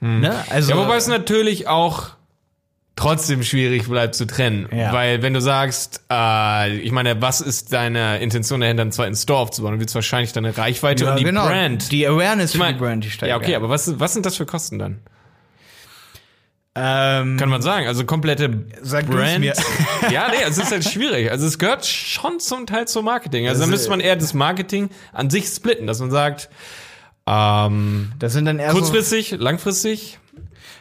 Ne? 0.00 0.34
Also, 0.50 0.72
Hm. 0.72 0.78
Ja, 0.78 0.84
wobei 0.84 0.96
es 0.96 1.06
natürlich 1.06 1.66
auch 1.68 2.10
trotzdem 2.96 3.42
schwierig 3.42 3.88
bleibt 3.88 4.14
zu 4.14 4.26
trennen. 4.26 4.68
Ja. 4.74 4.92
Weil 4.92 5.22
wenn 5.22 5.34
du 5.34 5.40
sagst, 5.40 6.02
äh, 6.10 6.76
ich 6.78 6.92
meine, 6.92 7.20
was 7.20 7.40
ist 7.40 7.72
deine 7.72 8.18
Intention 8.18 8.60
dahinter, 8.60 8.82
einen 8.82 8.92
zweiten 8.92 9.16
Store 9.16 9.40
aufzubauen? 9.40 9.74
Du 9.74 9.80
willst 9.80 9.94
wahrscheinlich 9.94 10.32
deine 10.32 10.56
Reichweite 10.56 11.04
ja, 11.04 11.10
und 11.10 11.18
die 11.18 11.24
genau, 11.24 11.46
Brand. 11.46 11.90
Die 11.90 12.06
Awareness 12.06 12.50
Ich 12.50 12.52
für 12.52 12.58
mein, 12.58 12.74
die 12.74 12.80
Brand, 12.80 13.04
die 13.04 13.10
steigt. 13.10 13.30
ja, 13.30 13.36
okay, 13.36 13.54
aber 13.56 13.68
was, 13.68 13.98
was 13.98 14.12
sind 14.12 14.26
das 14.26 14.36
für 14.36 14.46
Kosten 14.46 14.78
dann? 14.78 15.00
ähm, 16.76 17.36
Kann 17.36 17.48
man 17.48 17.62
sagen. 17.62 17.86
Also 17.86 18.04
komplette 18.04 18.64
Sag 18.82 19.06
Brand. 19.06 19.40
mir. 19.40 19.54
ja, 20.10 20.28
nee, 20.28 20.42
es 20.48 20.58
ist 20.58 20.72
halt 20.72 20.84
schwierig. 20.84 21.30
Also 21.30 21.46
es 21.46 21.58
gehört 21.58 21.86
schon 21.86 22.40
zum 22.40 22.66
Teil 22.66 22.88
zum 22.88 23.04
Marketing. 23.04 23.48
Also 23.48 23.62
da 23.62 23.66
müsste 23.66 23.90
man 23.90 24.00
eher 24.00 24.16
das 24.16 24.34
Marketing 24.34 24.90
an 25.12 25.30
sich 25.30 25.46
splitten, 25.46 25.86
dass 25.86 26.00
man 26.00 26.10
sagt, 26.10 26.48
ähm, 27.26 28.12
das 28.18 28.32
sind 28.32 28.44
dann 28.44 28.58
eher 28.58 28.72
so, 28.72 28.78
kurzfristig, 28.78 29.36
langfristig. 29.38 30.18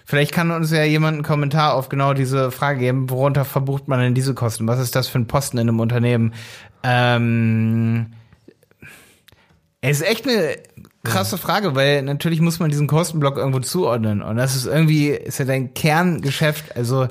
Vielleicht 0.05 0.33
kann 0.33 0.51
uns 0.51 0.71
ja 0.71 0.83
jemand 0.83 1.15
einen 1.15 1.23
Kommentar 1.23 1.73
auf 1.73 1.89
genau 1.89 2.13
diese 2.13 2.51
Frage 2.51 2.79
geben, 2.79 3.09
worunter 3.09 3.45
verbucht 3.45 3.88
man 3.88 4.00
denn 4.00 4.13
diese 4.13 4.33
Kosten? 4.33 4.67
Was 4.67 4.79
ist 4.79 4.95
das 4.95 5.07
für 5.07 5.19
ein 5.19 5.27
Posten 5.27 5.57
in 5.57 5.69
einem 5.69 5.79
Unternehmen? 5.79 6.33
Ähm, 6.83 8.07
es 9.81 10.01
ist 10.01 10.07
echt 10.07 10.27
eine 10.27 10.55
krasse 11.03 11.38
Frage, 11.38 11.75
weil 11.75 12.01
natürlich 12.03 12.41
muss 12.41 12.59
man 12.59 12.69
diesen 12.69 12.88
Kostenblock 12.88 13.38
irgendwo 13.38 13.59
zuordnen. 13.59 14.21
Und 14.21 14.38
das 14.38 14.55
ist 14.55 14.65
irgendwie, 14.65 15.10
ist 15.10 15.39
ja 15.39 15.45
dein 15.45 15.74
Kerngeschäft, 15.74 16.75
also 16.75 17.07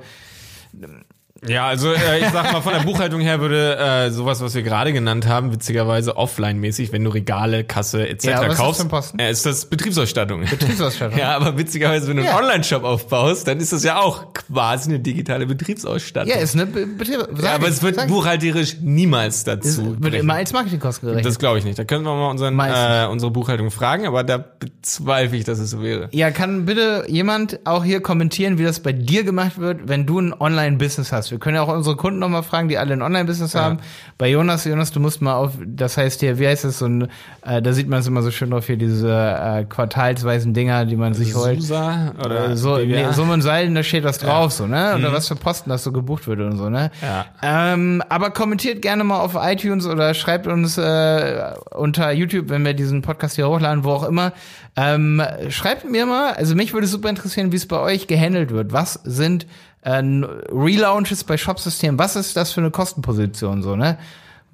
Ja, 1.46 1.66
also 1.66 1.92
äh, 1.92 2.20
ich 2.20 2.28
sag 2.30 2.52
mal, 2.52 2.61
von 2.61 2.72
der 2.72 2.80
Buchhaltung 2.80 3.20
her 3.20 3.40
würde 3.40 3.76
äh, 3.76 4.11
sowas, 4.11 4.40
was 4.40 4.54
wir 4.54 4.62
gerade 4.62 4.92
genannt 4.92 5.26
haben, 5.26 5.52
witzigerweise 5.52 6.16
offline-mäßig, 6.16 6.92
wenn 6.92 7.02
du 7.02 7.11
Regale, 7.11 7.64
Kasse 7.64 8.08
etc. 8.08 8.25
Ja, 8.26 8.32
was 8.37 8.42
ist 8.42 8.49
das 8.50 8.58
kaufst, 8.58 8.80
für 8.80 8.87
ein 8.87 8.90
Posten? 8.90 9.18
äh, 9.18 9.30
ist 9.30 9.44
das 9.44 9.66
Betriebsausstattung. 9.66 10.44
Betriebsausstattung. 10.49 11.18
ja, 11.18 11.34
aber 11.34 11.58
witzigerweise, 11.58 12.06
wenn 12.08 12.18
du 12.18 12.22
Ja. 12.22 12.37
einen 12.37 12.44
Online-Shop 12.44 12.84
aufbaust, 12.84 13.49
dann 13.49 13.58
ist 13.58 13.72
das 13.72 13.82
ja 13.82 13.99
auch 13.99 14.32
quasi 14.34 14.90
eine 14.90 15.00
digitale 15.00 15.46
Betriebsausstattung. 15.46 16.32
Ja, 16.32 16.40
ist 16.40 16.54
eine 16.54 16.66
Be 16.66 16.87
Betrieb. 16.87 17.26
Ja, 17.42 17.54
aber 17.54 17.66
es 17.68 17.82
wird 17.82 18.06
buchhalterisch 18.06 18.76
niemals 18.80 19.38
es 19.38 19.44
dazu. 19.44 19.84
wird 19.87 20.00
brechen. 20.00 20.20
immer 20.20 20.34
als 20.34 20.52
Marketingkosten 20.52 21.08
gerechnet. 21.08 21.26
das 21.26 21.38
glaube 21.40 21.58
ich 21.58 21.64
nicht. 21.64 21.76
Da 21.78 21.84
können 21.84 22.04
wir 22.04 22.14
mal 22.14 22.30
unseren, 22.30 22.54
Meistens. 22.54 23.06
äh, 23.06 23.06
unsere 23.11 23.32
Buchhaltung 23.32 23.70
fragen, 23.72 24.06
aber 24.06 24.22
da 24.22 24.38
bezweifle 24.38 25.38
ich, 25.38 25.44
dass 25.44 25.58
es 25.58 25.70
so 25.70 25.82
wäre. 25.82 26.08
Ja, 26.12 26.30
kann 26.30 26.66
bitte 26.66 27.04
jemand 27.08 27.58
auch 27.64 27.82
hier 27.82 28.00
kommentieren, 28.00 28.58
wie 28.58 28.62
das 28.64 28.78
bei 28.80 28.92
dir 28.92 29.25
gemacht 29.25 29.58
wird, 29.58 29.88
wenn 29.88 30.06
du 30.06 30.20
ein 30.20 30.32
Online-Business 30.38 31.11
hast? 31.11 31.31
Wir 31.32 31.38
können 31.38 31.56
ja 31.56 31.62
auch 31.62 31.68
unsere 31.74 31.96
Kunden 31.96 32.18
nochmal 32.18 32.42
fragen, 32.42 32.68
die 32.68 32.76
alle 32.76 32.92
ein 32.92 33.00
Online-Business 33.00 33.54
haben. 33.54 33.78
Bei 34.18 34.28
Jonas, 34.28 34.66
Jonas, 34.66 34.92
du 34.92 35.00
musst 35.00 35.22
mal 35.22 35.34
auf, 35.34 35.52
das 35.64 35.96
heißt 35.96 36.20
hier, 36.20 36.38
wie 36.38 36.46
heißt 36.46 36.66
es, 36.66 36.78
so 36.78 36.84
ein, 36.86 37.08
äh, 37.44 37.62
da 37.62 37.72
sieht 37.72 37.88
man 37.88 38.00
es 38.00 38.06
immer 38.06 38.20
so 38.20 38.30
schön 38.30 38.50
drauf 38.50 38.66
hier, 38.66 38.76
diese 38.76 39.08
äh, 39.10 39.64
quartalsweisen 39.64 40.52
Dinger, 40.52 40.84
die 40.84 40.96
man 40.96 41.14
sich 41.14 41.34
holt. 41.34 41.62
Susa 41.62 42.12
oder 42.22 42.50
Äh, 42.50 42.56
so, 42.56 42.74
BWA? 42.74 42.84
nee, 42.84 43.12
Summen 43.12 43.30
und 43.32 43.40
Seilen, 43.42 43.74
da 43.74 43.82
steht 43.82 44.04
was 44.04 44.18
drauf, 44.18 44.52
so, 44.52 44.66
ne? 44.66 44.94
Oder 44.94 45.10
was 45.12 45.26
für 45.26 45.34
Posten 45.36 45.70
das 45.70 45.82
so 45.84 45.90
gebucht 45.90 46.26
wird 46.28 46.40
und 46.40 46.58
so, 46.58 46.68
ne? 46.68 46.90
Ja. 47.00 47.24
Ähm, 47.42 48.02
aber 48.10 48.30
kommentiert 48.30 48.82
gerne 48.82 49.02
mal 49.02 49.20
auf 49.20 49.34
iTunes 49.40 49.86
oder 49.86 50.12
schreibt 50.12 50.46
uns 50.46 50.76
äh, 50.76 51.52
unter 51.70 52.12
YouTube, 52.12 52.50
wenn 52.50 52.62
wir 52.64 52.74
diesen 52.74 53.00
Podcast 53.00 53.36
hier 53.36 53.48
hochladen, 53.48 53.84
wo 53.84 53.90
auch 53.92 54.04
immer. 54.06 54.32
Ähm, 54.76 55.22
schreibt 55.48 55.90
mir 55.90 56.04
mal, 56.04 56.34
also 56.34 56.54
mich 56.54 56.74
würde 56.74 56.86
super 56.86 57.08
interessieren, 57.08 57.52
wie 57.52 57.56
es 57.56 57.66
bei 57.66 57.78
euch 57.78 58.06
gehandelt 58.06 58.50
wird. 58.50 58.72
Was 58.72 59.00
sind 59.04 59.46
äh, 59.82 60.02
Relaunches 60.50 61.24
bei 61.24 61.36
Shopsystemen? 61.36 61.98
Was 61.98 62.16
ist 62.16 62.36
das 62.36 62.52
für 62.52 62.60
eine 62.60 62.70
Kostenposition, 62.70 63.62
so, 63.62 63.76
ne? 63.76 63.98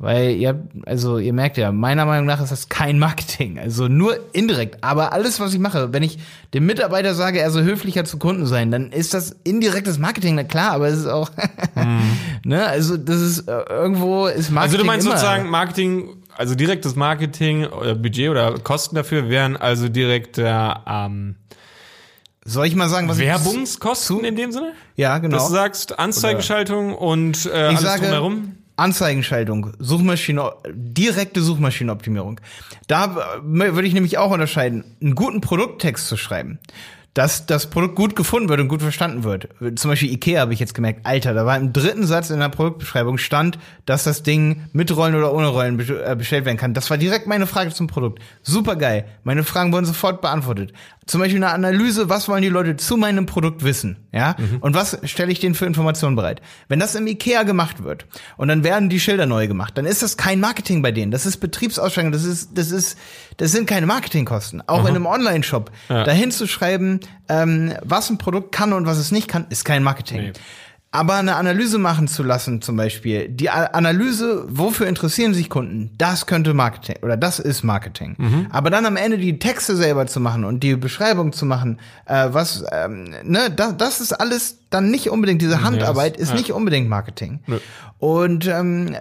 Weil 0.00 0.36
ihr, 0.36 0.50
habt- 0.50 0.86
also 0.86 1.18
ihr 1.18 1.32
merkt 1.32 1.56
ja, 1.56 1.72
meiner 1.72 2.04
Meinung 2.06 2.26
nach 2.26 2.40
ist 2.40 2.52
das 2.52 2.68
kein 2.68 2.98
Marketing, 3.00 3.58
also 3.58 3.88
nur 3.88 4.16
indirekt. 4.32 4.84
Aber 4.84 5.12
alles, 5.12 5.40
was 5.40 5.52
ich 5.54 5.58
mache, 5.58 5.92
wenn 5.92 6.04
ich 6.04 6.18
dem 6.54 6.66
Mitarbeiter 6.66 7.14
sage, 7.14 7.40
er 7.40 7.50
soll 7.50 7.64
höflicher 7.64 8.04
zu 8.04 8.16
Kunden 8.18 8.46
sein, 8.46 8.70
dann 8.70 8.92
ist 8.92 9.12
das 9.12 9.34
indirektes 9.42 9.98
Marketing, 9.98 10.36
na 10.36 10.44
klar, 10.44 10.70
aber 10.70 10.86
es 10.86 10.98
ist 11.00 11.06
auch, 11.08 11.30
ne, 12.44 12.66
also 12.66 12.96
das 12.96 13.20
ist 13.20 13.48
äh, 13.48 13.60
irgendwo 13.68 14.26
ist 14.26 14.50
Marketing 14.50 14.58
Also 14.60 14.76
du 14.78 14.84
meinst 14.84 15.06
immer, 15.06 15.16
sozusagen 15.16 15.50
Marketing 15.50 16.10
also 16.36 16.54
direktes 16.54 16.94
Marketing 16.94 17.64
oder 17.66 17.96
Budget 17.96 18.30
oder 18.30 18.56
Kosten 18.60 18.94
dafür 18.94 19.28
wären 19.28 19.56
also 19.56 19.88
direkt 19.88 20.36
ähm, 20.38 21.34
Soll 22.48 22.66
ich 22.66 22.74
mal 22.74 22.88
sagen, 22.88 23.08
was 23.08 23.18
Werbungskosten 23.18 24.24
in 24.24 24.36
dem 24.36 24.52
Sinne? 24.52 24.72
ja, 24.96 25.18
genau. 25.18 25.36
Dass 25.36 25.48
du 25.48 25.52
sagst, 25.52 25.98
Anzeigenschaltung 25.98 26.94
und 26.94 27.46
äh, 27.46 27.50
alles 27.50 27.80
sage- 27.82 28.02
drumherum. 28.06 28.54
Anzeigenschaltung, 28.76 29.72
Suchmaschine, 29.80 30.52
direkte 30.72 31.42
Suchmaschinenoptimierung. 31.42 32.40
Da 32.86 33.16
äh, 33.40 33.42
würde 33.74 33.86
ich 33.88 33.92
nämlich 33.94 34.18
auch 34.18 34.30
unterscheiden, 34.30 34.84
einen 35.02 35.14
guten 35.14 35.40
Produkttext 35.40 36.06
zu 36.06 36.16
schreiben. 36.16 36.58
Dass 37.14 37.46
das 37.46 37.68
Produkt 37.68 37.96
gut 37.96 38.14
gefunden 38.14 38.48
wird 38.48 38.60
und 38.60 38.68
gut 38.68 38.80
verstanden 38.80 39.24
wird. 39.24 39.48
Zum 39.74 39.90
Beispiel 39.90 40.12
Ikea 40.12 40.40
habe 40.40 40.52
ich 40.54 40.60
jetzt 40.60 40.74
gemerkt, 40.74 41.00
Alter, 41.04 41.34
da 41.34 41.44
war 41.44 41.56
im 41.56 41.72
dritten 41.72 42.06
Satz 42.06 42.30
in 42.30 42.38
der 42.38 42.48
Produktbeschreibung 42.50 43.18
stand, 43.18 43.58
dass 43.86 44.04
das 44.04 44.22
Ding 44.22 44.68
mit 44.72 44.94
Rollen 44.96 45.16
oder 45.16 45.32
ohne 45.34 45.48
Rollen 45.48 45.80
äh, 45.80 46.14
bestellt 46.16 46.44
werden 46.44 46.58
kann. 46.58 46.74
Das 46.74 46.88
war 46.90 46.96
direkt 46.98 47.26
meine 47.26 47.48
Frage 47.48 47.70
zum 47.74 47.88
Produkt. 47.88 48.22
Super 48.42 48.76
geil. 48.76 49.06
Meine 49.24 49.42
Fragen 49.42 49.72
wurden 49.72 49.86
sofort 49.86 50.20
beantwortet. 50.20 50.72
Zum 51.08 51.22
Beispiel 51.22 51.42
eine 51.42 51.54
Analyse, 51.54 52.10
was 52.10 52.28
wollen 52.28 52.42
die 52.42 52.50
Leute 52.50 52.76
zu 52.76 52.98
meinem 52.98 53.24
Produkt 53.24 53.64
wissen? 53.64 53.96
Ja? 54.12 54.36
Und 54.60 54.74
was 54.74 54.98
stelle 55.04 55.32
ich 55.32 55.40
denen 55.40 55.54
für 55.54 55.64
Informationen 55.64 56.16
bereit? 56.16 56.42
Wenn 56.68 56.78
das 56.78 56.94
im 56.94 57.06
Ikea 57.06 57.44
gemacht 57.44 57.82
wird 57.82 58.06
und 58.36 58.48
dann 58.48 58.62
werden 58.62 58.90
die 58.90 59.00
Schilder 59.00 59.24
neu 59.24 59.48
gemacht, 59.48 59.78
dann 59.78 59.86
ist 59.86 60.02
das 60.02 60.18
kein 60.18 60.38
Marketing 60.38 60.82
bei 60.82 60.92
denen. 60.92 61.10
Das 61.10 61.24
ist 61.24 61.38
Betriebsausschreibung, 61.38 62.12
das 62.12 62.24
ist, 62.24 62.50
das 62.58 62.70
ist, 62.70 62.98
das 63.38 63.52
sind 63.52 63.66
keine 63.66 63.86
Marketingkosten. 63.86 64.62
Auch 64.68 64.82
in 64.82 64.88
einem 64.88 65.06
Online-Shop. 65.06 65.70
Ja. 65.88 66.04
Dahin 66.04 66.30
zu 66.30 66.46
schreiben, 66.46 67.00
ähm, 67.30 67.72
was 67.82 68.10
ein 68.10 68.18
Produkt 68.18 68.52
kann 68.52 68.74
und 68.74 68.84
was 68.84 68.98
es 68.98 69.10
nicht 69.10 69.28
kann, 69.28 69.46
ist 69.48 69.64
kein 69.64 69.82
Marketing. 69.82 70.20
Nee. 70.20 70.32
Aber 70.90 71.16
eine 71.16 71.36
Analyse 71.36 71.76
machen 71.76 72.08
zu 72.08 72.22
lassen, 72.22 72.62
zum 72.62 72.76
Beispiel, 72.76 73.28
die 73.28 73.50
Analyse, 73.50 74.46
wofür 74.48 74.86
interessieren 74.86 75.34
sich 75.34 75.50
Kunden, 75.50 75.90
das 75.98 76.24
könnte 76.24 76.54
Marketing 76.54 76.96
oder 77.02 77.18
das 77.18 77.38
ist 77.38 77.62
Marketing. 77.62 78.16
Mhm. 78.16 78.46
Aber 78.50 78.70
dann 78.70 78.86
am 78.86 78.96
Ende 78.96 79.18
die 79.18 79.38
Texte 79.38 79.76
selber 79.76 80.06
zu 80.06 80.18
machen 80.18 80.44
und 80.44 80.62
die 80.62 80.76
Beschreibung 80.76 81.34
zu 81.34 81.44
machen, 81.44 81.78
äh, 82.06 82.28
was, 82.30 82.64
ähm, 82.72 83.14
ne, 83.22 83.50
das, 83.54 83.76
das 83.76 84.00
ist 84.00 84.12
alles 84.14 84.58
dann 84.70 84.90
nicht 84.90 85.10
unbedingt, 85.10 85.40
diese 85.40 85.62
Handarbeit 85.62 86.16
ist 86.16 86.30
ja. 86.30 86.36
nicht 86.36 86.52
unbedingt 86.52 86.88
Marketing. 86.88 87.40
Nö. 87.46 87.58
Und 87.98 88.46
ähm, 88.46 88.94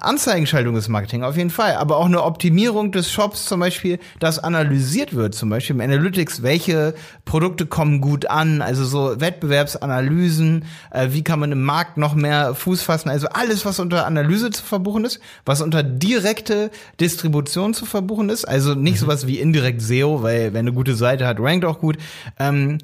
Anzeigenschaltung 0.00 0.76
ist 0.76 0.88
Marketing 0.88 1.24
auf 1.24 1.36
jeden 1.36 1.50
Fall, 1.50 1.74
aber 1.74 1.96
auch 1.96 2.06
eine 2.06 2.22
Optimierung 2.22 2.92
des 2.92 3.10
Shops 3.10 3.46
zum 3.46 3.58
Beispiel, 3.58 3.98
dass 4.20 4.38
analysiert 4.38 5.14
wird, 5.14 5.34
zum 5.34 5.50
Beispiel 5.50 5.74
im 5.74 5.80
Analytics, 5.80 6.42
welche 6.44 6.94
Produkte 7.24 7.66
kommen 7.66 8.00
gut 8.00 8.26
an, 8.26 8.62
also 8.62 8.84
so 8.84 9.20
Wettbewerbsanalysen, 9.20 10.66
äh, 10.92 11.08
wie 11.10 11.24
kann 11.24 11.40
man 11.40 11.43
im 11.52 11.62
Markt 11.62 11.96
noch 11.96 12.14
mehr 12.14 12.54
Fuß 12.54 12.82
fassen, 12.82 13.08
also 13.08 13.28
alles, 13.28 13.64
was 13.64 13.80
unter 13.80 14.06
Analyse 14.06 14.50
zu 14.50 14.64
verbuchen 14.64 15.04
ist, 15.04 15.20
was 15.44 15.60
unter 15.60 15.82
direkte 15.82 16.70
Distribution 17.00 17.74
zu 17.74 17.86
verbuchen 17.86 18.28
ist, 18.28 18.44
also 18.44 18.74
nicht 18.74 18.98
sowas 18.98 19.26
wie 19.26 19.38
indirekt 19.38 19.82
SEO, 19.82 20.22
weil 20.22 20.52
wenn 20.52 20.66
eine 20.66 20.72
gute 20.72 20.94
Seite 20.94 21.26
hat, 21.26 21.40
rankt 21.40 21.64
auch 21.64 21.80
gut, 21.80 21.98
ähm, 22.38 22.78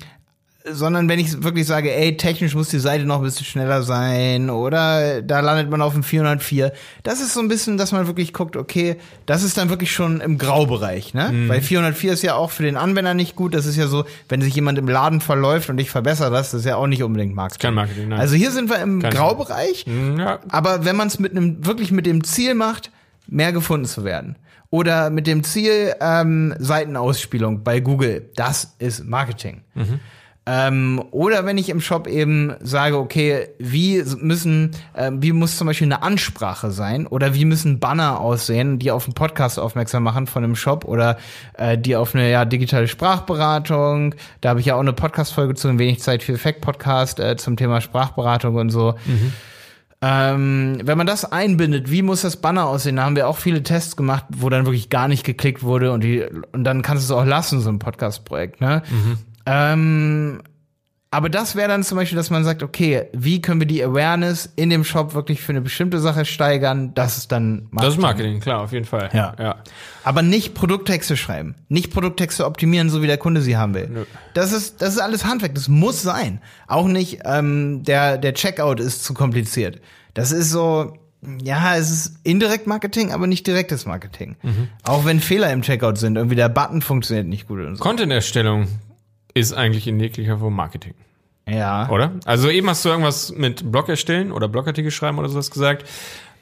sondern 0.71 1.09
wenn 1.09 1.19
ich 1.19 1.43
wirklich 1.43 1.67
sage, 1.67 1.95
ey, 1.95 2.17
technisch 2.17 2.55
muss 2.55 2.69
die 2.69 2.79
Seite 2.79 3.05
noch 3.05 3.17
ein 3.19 3.23
bisschen 3.23 3.47
schneller 3.47 3.83
sein 3.83 4.51
oder 4.51 5.23
da 5.23 5.41
landet 5.41 5.71
man 5.71 5.81
auf 5.81 5.95
dem 5.95 6.03
404. 6.03 6.73
Das 7.03 7.21
ist 7.21 7.33
so 7.33 7.41
ein 7.41 7.49
bisschen, 7.49 7.79
dass 7.79 7.93
man 7.93 8.07
wirklich 8.07 8.33
guckt, 8.35 8.57
okay, 8.57 8.97
das 9.25 9.43
ist 9.43 9.57
dann 9.57 9.71
wirklich 9.71 9.91
schon 9.91 10.21
im 10.21 10.37
Graubereich, 10.37 11.15
ne? 11.15 11.31
Weil 11.49 11.63
404 11.63 12.13
ist 12.13 12.23
ja 12.23 12.35
auch 12.35 12.51
für 12.51 12.63
den 12.63 12.77
Anwender 12.77 13.15
nicht 13.15 13.37
gut. 13.37 13.55
Das 13.55 13.65
ist 13.65 13.77
ja 13.77 13.87
so, 13.87 14.05
wenn 14.29 14.43
sich 14.43 14.55
jemand 14.55 14.79
im 14.79 14.87
Laden 14.87 15.21
verläuft 15.23 15.71
und 15.71 15.79
ich 15.79 15.91
verbessere 15.91 16.31
das, 16.31 16.51
das 16.51 16.61
ist 16.61 16.67
ja 16.67 16.77
auch 16.77 16.87
nicht 16.87 17.03
unbedingt 17.03 17.35
Marketing. 17.35 17.63
Kein 17.63 17.75
Marketing, 17.75 18.09
nein. 18.09 18.21
Also 18.21 18.35
hier 18.37 18.51
sind 18.51 18.69
wir 18.69 18.79
im 18.81 19.01
Kein- 19.01 19.13
Graubereich. 19.13 19.87
Ja, 20.19 20.41
Aber 20.51 20.85
wenn 20.85 20.95
man 20.97 21.09
es 21.09 21.19
mit 21.19 21.33
einem 21.33 21.65
wirklich 21.65 21.91
mit 21.91 22.05
dem 22.05 22.23
Ziel 22.25 22.55
macht, 22.55 22.91
mehr 23.27 23.53
gefunden 23.53 23.87
zu 23.87 24.05
werden 24.05 24.37
oder 24.69 25.09
mit 25.09 25.27
dem 25.27 25.43
Ziel 25.43 25.95
ähm, 26.01 26.55
Seitenausspielung 26.59 27.63
bei 27.65 27.81
Google, 27.81 28.29
das 28.37 28.75
ist 28.79 29.05
Marketing. 29.07 29.63
Ähm, 30.53 31.01
oder 31.13 31.47
wenn 31.47 31.59
ich 31.59 31.69
im 31.69 31.81
Shop 31.81 32.09
eben 32.09 32.55
sage, 32.61 32.99
okay, 32.99 33.51
wie 33.61 34.03
müssen, 34.19 34.73
ähm, 34.97 35.23
wie 35.23 35.31
muss 35.31 35.57
zum 35.57 35.69
Beispiel 35.69 35.87
eine 35.87 36.03
Ansprache 36.03 36.73
sein 36.73 37.07
oder 37.07 37.35
wie 37.35 37.45
müssen 37.45 37.79
Banner 37.79 38.19
aussehen, 38.19 38.81
die 38.81 38.91
auf 38.91 39.05
einen 39.05 39.15
Podcast 39.15 39.61
aufmerksam 39.61 40.03
machen 40.03 40.27
von 40.27 40.43
einem 40.43 40.57
Shop 40.57 40.85
oder 40.85 41.19
äh, 41.57 41.79
die 41.79 41.95
auf 41.95 42.17
eine 42.17 42.29
ja, 42.29 42.45
digitale 42.45 42.89
Sprachberatung. 42.89 44.17
Da 44.41 44.49
habe 44.49 44.59
ich 44.59 44.67
ja 44.67 44.75
auch 44.75 44.81
eine 44.81 44.93
Podcast-Folge 44.93 45.55
zu 45.55 45.69
ein 45.69 45.79
wenig 45.79 46.01
Zeit 46.01 46.25
für 46.25 46.33
Effekt 46.33 46.63
Podcast 46.63 47.21
äh, 47.21 47.37
zum 47.37 47.57
Thema 47.57 47.81
Sprachberatung 47.81 48.57
und 48.57 48.71
so. 48.71 48.97
Ähm, 50.03 50.81
wenn 50.83 50.99
man 50.99 51.07
das 51.07 51.31
einbindet, 51.31 51.93
wie 51.93 52.03
muss 52.03 52.23
das 52.23 52.39
Banner 52.39 52.67
aussehen? 52.67 52.97
Da 52.97 53.05
haben 53.05 53.15
wir 53.15 53.29
auch 53.29 53.37
viele 53.37 53.63
Tests 53.63 53.95
gemacht, 53.95 54.25
wo 54.31 54.49
dann 54.49 54.65
wirklich 54.65 54.89
gar 54.89 55.07
nicht 55.07 55.25
geklickt 55.25 55.63
wurde 55.63 55.93
und 55.93 56.03
die 56.03 56.25
und 56.53 56.65
dann 56.65 56.83
kannst 56.83 57.09
du 57.09 57.15
es 57.15 57.21
auch 57.21 57.27
lassen, 57.27 57.61
so 57.61 57.69
ein 57.69 57.79
Podcast-Projekt. 57.79 58.61
Ne? 58.61 58.83
Ähm, 59.51 60.43
aber 61.13 61.29
das 61.29 61.57
wäre 61.57 61.67
dann 61.67 61.83
zum 61.83 61.99
Beispiel, 61.99 62.17
dass 62.17 62.31
man 62.31 62.45
sagt, 62.45 62.63
okay, 62.63 63.09
wie 63.13 63.43
können 63.43 63.59
wir 63.59 63.67
die 63.67 63.83
Awareness 63.83 64.49
in 64.55 64.71
dem 64.71 64.85
Shop 64.85 65.13
wirklich 65.13 65.43
für 65.43 65.51
eine 65.51 65.61
bestimmte 65.61 65.99
Sache 65.99 66.25
steigern? 66.25 66.95
Das 66.95 67.19
ist 67.19 67.33
dann 67.33 67.67
Marketing. 67.71 67.79
das 67.81 67.95
ist 67.95 68.01
Marketing, 68.01 68.41
klar, 68.41 68.61
auf 68.61 68.73
jeden 68.73 68.85
Fall. 68.85 69.11
Ja. 69.13 69.35
ja. 69.37 69.57
Aber 70.05 70.23
nicht 70.23 70.55
Produkttexte 70.55 71.17
schreiben, 71.17 71.57
nicht 71.69 71.93
Produkttexte 71.93 72.47
optimieren, 72.47 72.91
so 72.91 73.03
wie 73.03 73.09
der 73.09 73.19
Kunde 73.19 73.43
sie 73.43 73.57
haben 73.57 73.75
will. 73.75 73.89
Nö. 73.89 74.05
Das 74.35 74.53
ist 74.53 74.83
das 74.83 74.95
ist 74.95 75.01
alles 75.01 75.25
Handwerk. 75.25 75.57
Das 75.57 75.67
muss 75.67 76.01
sein. 76.01 76.41
Auch 76.69 76.87
nicht 76.87 77.23
ähm, 77.25 77.83
der 77.83 78.17
der 78.17 78.35
Checkout 78.35 78.79
ist 78.79 79.03
zu 79.03 79.13
kompliziert. 79.13 79.81
Das 80.15 80.31
ist 80.31 80.51
so. 80.51 80.97
Ja, 81.43 81.77
es 81.77 81.91
ist 81.91 82.17
indirekt 82.23 82.67
Marketing, 82.67 83.13
aber 83.13 83.27
nicht 83.27 83.47
direktes 83.47 83.85
Marketing. 83.85 84.37
Mhm. 84.43 84.69
Auch 84.85 85.05
wenn 85.05 85.21
Fehler 85.21 85.53
im 85.53 85.61
Checkout 85.61 85.99
sind, 85.99 86.17
irgendwie 86.17 86.37
der 86.37 86.49
Button 86.49 86.81
funktioniert 86.81 87.27
nicht 87.27 87.47
gut 87.47 87.61
und 87.61 87.77
so. 87.77 87.83
Content-Erstellung 87.83 88.69
ist 89.35 89.53
eigentlich 89.53 89.87
in 89.87 89.99
jeglicher 90.01 90.39
Form 90.39 90.55
Marketing, 90.55 90.95
Ja. 91.49 91.89
oder? 91.91 92.13
Also 92.25 92.49
eben 92.51 92.69
hast 92.69 92.85
du 92.85 92.89
irgendwas 92.91 93.33
mit 93.33 93.71
Blog 93.71 93.89
erstellen 93.89 94.33
oder 94.33 94.49
Blogartikel 94.49 94.91
schreiben 94.91 95.19
oder 95.19 95.29
sowas 95.29 95.51
gesagt. 95.51 95.85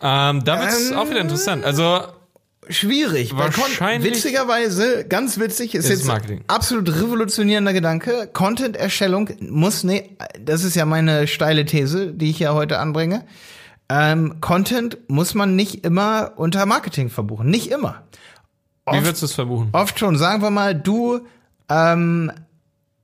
Ähm, 0.00 0.44
da 0.44 0.60
wird 0.60 0.70
es 0.70 0.90
Ähm, 0.90 0.96
auch 0.98 1.10
wieder 1.10 1.20
interessant. 1.20 1.64
Also 1.64 2.02
Schwierig. 2.70 3.34
Wahrscheinlich 3.34 4.12
Witzigerweise, 4.12 5.06
ganz 5.08 5.38
witzig, 5.40 5.74
ist, 5.74 5.84
ist 5.86 5.90
jetzt 6.00 6.06
Marketing. 6.06 6.44
absolut 6.48 6.94
revolutionierender 6.94 7.72
Gedanke. 7.72 8.28
Content-Erstellung 8.30 9.30
muss, 9.40 9.84
nee, 9.84 10.16
das 10.38 10.64
ist 10.64 10.76
ja 10.76 10.84
meine 10.84 11.26
steile 11.26 11.64
These, 11.64 12.12
die 12.12 12.28
ich 12.28 12.38
ja 12.40 12.52
heute 12.52 12.78
anbringe. 12.78 13.24
Ähm, 13.88 14.42
Content 14.42 14.98
muss 15.08 15.32
man 15.34 15.56
nicht 15.56 15.86
immer 15.86 16.32
unter 16.36 16.66
Marketing 16.66 17.08
verbuchen. 17.08 17.48
Nicht 17.48 17.68
immer. 17.70 18.02
wie 18.86 18.90
Oft, 18.98 19.04
würdest 19.04 19.22
du 19.22 19.26
es 19.26 19.32
verbuchen? 19.34 19.68
oft 19.72 19.98
schon. 19.98 20.18
Sagen 20.18 20.42
wir 20.42 20.50
mal, 20.50 20.74
du, 20.74 21.20
ähm, 21.70 22.30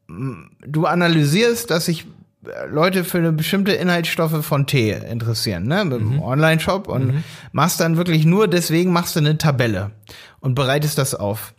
du 0.08 0.87
analysierst, 0.87 1.70
dass 1.70 1.87
sich 1.87 2.06
äh, 2.46 2.66
Leute 2.66 3.04
für 3.04 3.18
eine 3.18 3.32
bestimmte 3.32 3.73
Inhaltsstoffe 3.73 4.44
von 4.44 4.66
Tee 4.66 4.92
interessieren, 4.92 5.64
ne, 5.66 5.84
mit 5.84 6.00
einem 6.00 6.23
Online-Shop 6.23 6.88
und 6.88 7.25
machst 7.52 7.80
dann 7.80 7.96
wirklich 7.96 8.25
nur 8.25 8.49
deswegen 8.49 8.92
machst 8.92 9.16
du 9.16 9.20
eine 9.20 9.38
Tabelle 9.38 9.92
und 10.40 10.54
bereitest 10.54 10.99
das 10.99 11.14
auf. 11.14 11.54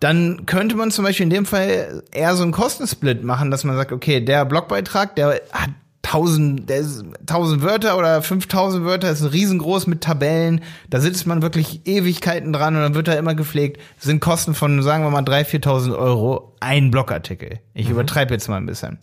Dann 0.00 0.44
könnte 0.44 0.76
man 0.76 0.90
zum 0.90 1.04
Beispiel 1.04 1.24
in 1.24 1.30
dem 1.30 1.46
Fall 1.46 2.02
eher 2.12 2.36
so 2.36 2.42
einen 2.42 2.52
Kostensplit 2.52 3.24
machen, 3.24 3.50
dass 3.50 3.64
man 3.64 3.76
sagt, 3.76 3.92
okay, 3.92 4.20
der 4.20 4.44
Blogbeitrag, 4.44 5.16
der 5.16 5.40
hat 5.52 5.70
1000, 6.06 6.68
der 6.68 6.78
ist 6.78 7.04
1000 7.20 7.62
Wörter 7.62 7.98
oder 7.98 8.22
5000 8.22 8.84
Wörter, 8.84 9.10
ist 9.10 9.32
riesengroß 9.32 9.86
mit 9.88 10.02
Tabellen. 10.02 10.62
Da 10.88 11.00
sitzt 11.00 11.26
man 11.26 11.42
wirklich 11.42 11.80
Ewigkeiten 11.84 12.52
dran 12.52 12.76
und 12.76 12.82
dann 12.82 12.94
wird 12.94 13.08
er 13.08 13.18
immer 13.18 13.34
gepflegt. 13.34 13.80
Das 13.96 14.04
sind 14.04 14.20
Kosten 14.20 14.54
von, 14.54 14.82
sagen 14.82 15.04
wir 15.04 15.10
mal, 15.10 15.22
3.000, 15.22 15.64
4.000 15.64 15.98
Euro 15.98 16.54
ein 16.60 16.90
Blogartikel. 16.90 17.58
Ich 17.74 17.90
übertreibe 17.90 18.32
jetzt 18.32 18.48
mal 18.48 18.56
ein 18.56 18.66
bisschen. 18.66 18.98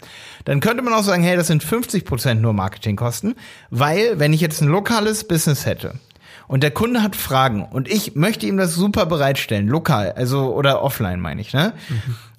Dann 0.45 0.61
könnte 0.61 0.83
man 0.83 0.93
auch 0.93 1.03
sagen, 1.03 1.23
hey, 1.23 1.35
das 1.35 1.47
sind 1.47 1.63
50 1.63 2.05
Prozent 2.05 2.41
nur 2.41 2.53
Marketingkosten, 2.53 3.35
weil 3.69 4.19
wenn 4.19 4.33
ich 4.33 4.41
jetzt 4.41 4.61
ein 4.61 4.69
lokales 4.69 5.27
Business 5.27 5.65
hätte 5.65 5.95
und 6.47 6.63
der 6.63 6.71
Kunde 6.71 7.03
hat 7.03 7.15
Fragen 7.15 7.63
und 7.63 7.89
ich 7.89 8.15
möchte 8.15 8.45
ihm 8.45 8.57
das 8.57 8.75
super 8.75 9.05
bereitstellen, 9.05 9.67
lokal, 9.67 10.13
also 10.13 10.53
oder 10.53 10.81
offline 10.81 11.19
meine 11.19 11.41
ich, 11.41 11.53
ne? 11.53 11.73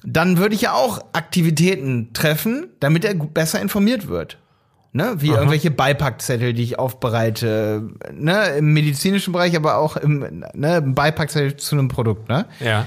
Dann 0.06 0.36
würde 0.36 0.54
ich 0.54 0.60
ja 0.60 0.74
auch 0.74 1.02
Aktivitäten 1.14 2.12
treffen, 2.12 2.66
damit 2.78 3.06
er 3.06 3.14
besser 3.14 3.60
informiert 3.62 4.08
wird. 4.08 4.36
Ne, 4.96 5.16
wie 5.18 5.30
irgendwelche 5.30 5.72
Beipackzettel, 5.72 6.52
die 6.52 6.62
ich 6.62 6.78
aufbereite, 6.78 7.90
ne, 8.12 8.50
im 8.58 8.72
medizinischen 8.72 9.32
Bereich, 9.32 9.56
aber 9.56 9.78
auch 9.78 9.96
im, 9.96 10.44
ne, 10.54 10.76
im 10.76 10.94
Beipackzettel 10.94 11.56
zu 11.56 11.74
einem 11.74 11.88
Produkt, 11.88 12.28
ne? 12.28 12.46
Ja. 12.60 12.86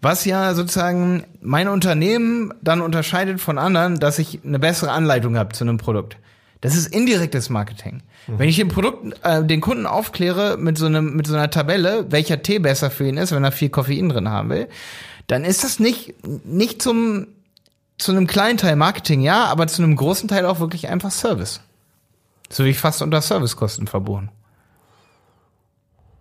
Was 0.00 0.24
ja 0.24 0.54
sozusagen 0.54 1.24
mein 1.40 1.66
Unternehmen 1.66 2.54
dann 2.62 2.80
unterscheidet 2.80 3.40
von 3.40 3.58
anderen, 3.58 3.98
dass 3.98 4.20
ich 4.20 4.38
eine 4.44 4.60
bessere 4.60 4.92
Anleitung 4.92 5.36
habe 5.36 5.52
zu 5.52 5.64
einem 5.64 5.76
Produkt. 5.76 6.18
Das 6.60 6.76
ist 6.76 6.94
indirektes 6.94 7.50
Marketing. 7.50 8.04
Wenn 8.28 8.48
ich 8.48 8.56
den 8.56 8.68
Produkt, 8.68 9.18
äh, 9.24 9.42
den 9.42 9.60
Kunden 9.60 9.86
aufkläre 9.86 10.56
mit 10.56 10.78
so 10.78 10.86
einem, 10.86 11.16
mit 11.16 11.26
so 11.26 11.34
einer 11.34 11.50
Tabelle, 11.50 12.06
welcher 12.10 12.42
Tee 12.42 12.60
besser 12.60 12.90
für 12.90 13.08
ihn 13.08 13.16
ist, 13.16 13.32
wenn 13.32 13.42
er 13.42 13.50
viel 13.50 13.70
Koffein 13.70 14.08
drin 14.08 14.28
haben 14.28 14.50
will, 14.50 14.68
dann 15.26 15.44
ist 15.44 15.64
das 15.64 15.80
nicht, 15.80 16.14
nicht 16.44 16.80
zum, 16.80 17.26
zu 18.00 18.12
einem 18.12 18.26
kleinen 18.26 18.58
Teil 18.58 18.76
Marketing, 18.76 19.20
ja, 19.20 19.44
aber 19.46 19.66
zu 19.66 19.82
einem 19.82 19.94
großen 19.96 20.28
Teil 20.28 20.46
auch 20.46 20.60
wirklich 20.60 20.88
einfach 20.88 21.10
Service. 21.10 21.60
So 22.50 22.64
wie 22.64 22.70
ich 22.70 22.78
fast 22.78 23.02
unter 23.02 23.20
Servicekosten. 23.20 23.88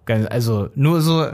Ganz- 0.06 0.28
Also 0.28 0.70
nur 0.76 1.02
so, 1.02 1.18
weißt 1.20 1.32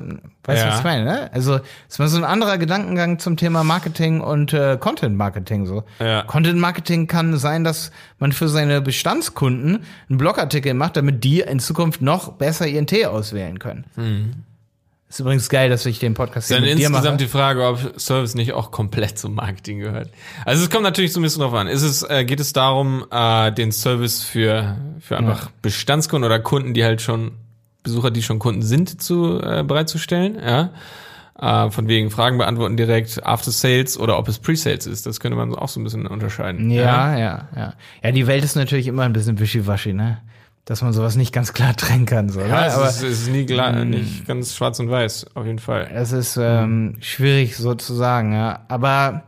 du, 0.48 0.54
Ja. 0.54 0.68
was 0.70 0.78
ich 0.80 0.84
meine, 0.84 1.06
ne? 1.06 1.30
Also 1.34 1.60
es 1.90 1.98
war 2.00 2.08
so 2.08 2.18
ein 2.18 2.24
anderer 2.26 2.58
Gedankengang 2.58 3.20
zum 3.20 3.38
Thema 3.38 3.64
Marketing 3.64 4.20
und 4.22 4.52
äh, 4.54 4.78
Content 4.80 5.16
Marketing 5.18 5.66
so. 5.66 5.84
Ja. 6.00 6.24
Content 6.24 6.60
Marketing 6.60 7.08
kann 7.08 7.38
sein, 7.38 7.64
dass 7.64 7.92
man 8.20 8.32
für 8.34 8.50
seine 8.50 8.82
Bestandskunden 8.82 9.84
einen 10.10 10.18
Blogartikel 10.18 10.74
macht, 10.74 10.98
damit 10.98 11.24
die 11.24 11.40
in 11.42 11.60
Zukunft 11.60 12.02
noch 12.02 12.34
besser 12.34 12.68
ihren 12.68 12.86
Tee 12.88 13.06
auswählen 13.06 13.60
können. 13.60 13.86
Ist 15.16 15.22
übrigens 15.22 15.48
geil, 15.48 15.70
dass 15.70 15.86
ich 15.86 15.98
den 16.00 16.14
Podcast 16.14 16.50
hier 16.50 16.58
Dann 16.58 16.66
mit 16.66 16.78
dir 16.78 16.90
mache. 16.90 16.98
insgesamt 16.98 17.22
die 17.22 17.28
Frage, 17.28 17.66
ob 17.66 17.98
Service 17.98 18.36
nicht 18.36 18.52
auch 18.52 18.70
komplett 18.72 19.18
zum 19.18 19.34
Marketing 19.34 19.80
gehört. 19.80 20.10
Also 20.44 20.62
es 20.62 20.70
kommt 20.70 20.84
natürlich 20.84 21.14
so 21.14 21.22
ein 21.22 21.24
bisschen 21.24 21.42
drauf 21.42 21.54
an. 21.54 21.68
Ist 21.68 21.84
es, 21.84 22.04
äh, 22.04 22.26
geht 22.26 22.42
es 22.42 22.52
darum, 22.52 23.06
äh, 23.12 23.50
den 23.54 23.72
Service 23.72 24.26
für, 24.26 24.76
für 25.00 25.16
einfach 25.16 25.52
Bestandskunden 25.62 26.26
oder 26.26 26.40
Kunden, 26.40 26.74
die 26.74 26.84
halt 26.84 27.02
schon, 27.02 27.32
Besucher, 27.82 28.12
die 28.12 28.24
schon 28.24 28.40
Kunden 28.40 28.62
sind, 28.62 29.02
zu 29.02 29.40
äh, 29.42 29.64
bereitzustellen, 29.64 30.36
ja. 30.36 30.72
Äh, 31.40 31.72
von 31.72 31.88
wegen 31.88 32.12
Fragen 32.12 32.38
beantworten 32.38 32.76
direkt 32.76 33.26
After 33.26 33.52
Sales 33.52 33.98
oder 33.98 34.18
ob 34.18 34.28
es 34.28 34.40
Pre-Sales 34.40 34.86
ist. 34.86 35.06
Das 35.06 35.22
könnte 35.22 35.38
man 35.38 35.56
auch 35.56 35.70
so 35.70 35.80
ein 35.80 35.86
bisschen 35.86 36.08
unterscheiden. 36.08 36.70
Ja, 36.70 37.18
ja, 37.18 37.48
ja. 37.56 37.74
Ja, 38.04 38.12
die 38.12 38.28
Welt 38.28 38.44
ist 38.44 38.56
natürlich 38.58 38.88
immer 38.88 39.04
ein 39.04 39.14
bisschen 39.14 39.40
wischiwaschi, 39.40 39.94
ne? 39.94 40.18
Dass 40.66 40.82
man 40.82 40.94
sowas 40.94 41.16
nicht 41.16 41.32
ganz 41.32 41.54
klar 41.54 41.76
trennen 41.78 42.06
kann, 42.06 42.30
so. 42.30 42.42
Ja, 42.42 42.48
ne? 42.62 42.66
es, 42.68 42.74
Aber 42.74 42.90
ist, 42.90 43.04
es 43.04 43.22
ist 43.22 43.30
nie 43.30 43.46
klar, 43.46 43.86
nicht 43.86 44.28
ganz 44.28 44.56
schwarz 44.56 44.80
und 44.80 44.90
weiß, 44.90 45.28
auf 45.36 45.46
jeden 45.46 45.60
Fall. 45.60 45.90
es 45.94 46.12
ist 46.12 46.38
ähm, 46.42 46.96
schwierig 47.02 47.56
so 47.56 47.76
zu 47.76 47.94
sagen, 47.94 48.34
ja. 48.34 48.66
Aber 48.68 49.24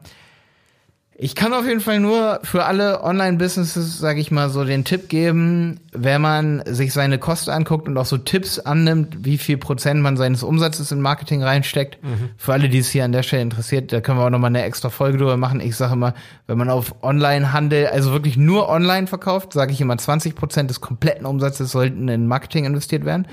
ich 1.19 1.33
kann 1.33 1.51
auf 1.51 1.65
jeden 1.65 1.79
Fall 1.79 1.99
nur 1.99 2.39
für 2.43 2.65
alle 2.65 3.03
Online-Businesses, 3.03 3.97
sage 3.97 4.19
ich 4.19 4.29
mal, 4.29 4.51
so 4.51 4.63
den 4.63 4.83
Tipp 4.83 5.09
geben, 5.09 5.79
wenn 5.91 6.21
man 6.21 6.61
sich 6.67 6.93
seine 6.93 7.17
Kosten 7.17 7.49
anguckt 7.49 7.87
und 7.87 7.97
auch 7.97 8.05
so 8.05 8.19
Tipps 8.19 8.59
annimmt, 8.59 9.25
wie 9.25 9.39
viel 9.39 9.57
Prozent 9.57 10.01
man 10.01 10.15
seines 10.15 10.43
Umsatzes 10.43 10.91
in 10.91 11.01
Marketing 11.01 11.41
reinsteckt. 11.41 11.97
Für 12.37 12.53
alle, 12.53 12.69
die 12.69 12.77
es 12.77 12.89
hier 12.89 13.03
an 13.03 13.13
der 13.13 13.23
Stelle 13.23 13.41
interessiert, 13.41 13.91
da 13.91 13.99
können 13.99 14.19
wir 14.19 14.25
auch 14.25 14.29
nochmal 14.29 14.49
eine 14.49 14.61
extra 14.61 14.91
Folge 14.91 15.17
drüber 15.17 15.37
machen. 15.37 15.59
Ich 15.59 15.75
sage 15.75 15.93
immer, 15.93 16.13
wenn 16.45 16.59
man 16.59 16.69
auf 16.69 16.93
Online-Handel, 17.01 17.87
also 17.87 18.11
wirklich 18.11 18.37
nur 18.37 18.69
online 18.69 19.07
verkauft, 19.07 19.53
sage 19.53 19.71
ich 19.71 19.81
immer, 19.81 19.97
20 19.97 20.35
Prozent 20.35 20.69
des 20.69 20.81
kompletten 20.81 21.25
Umsatzes 21.25 21.71
sollten 21.71 22.07
in 22.09 22.27
Marketing 22.27 22.65
investiert 22.65 23.05
werden. 23.05 23.25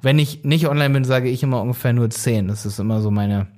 Wenn 0.00 0.20
ich 0.20 0.44
nicht 0.44 0.68
online 0.68 0.94
bin, 0.94 1.04
sage 1.04 1.28
ich 1.28 1.42
immer 1.42 1.60
ungefähr 1.60 1.92
nur 1.92 2.08
10. 2.08 2.46
Das 2.46 2.64
ist 2.66 2.78
immer 2.78 3.00
so 3.00 3.10
meine 3.10 3.48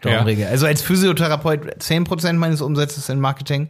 Daumenregel. 0.00 0.46
Also 0.46 0.66
als 0.66 0.82
Physiotherapeut 0.82 1.76
10% 1.80 2.34
meines 2.34 2.60
Umsatzes 2.60 3.08
in 3.08 3.20
Marketing. 3.20 3.68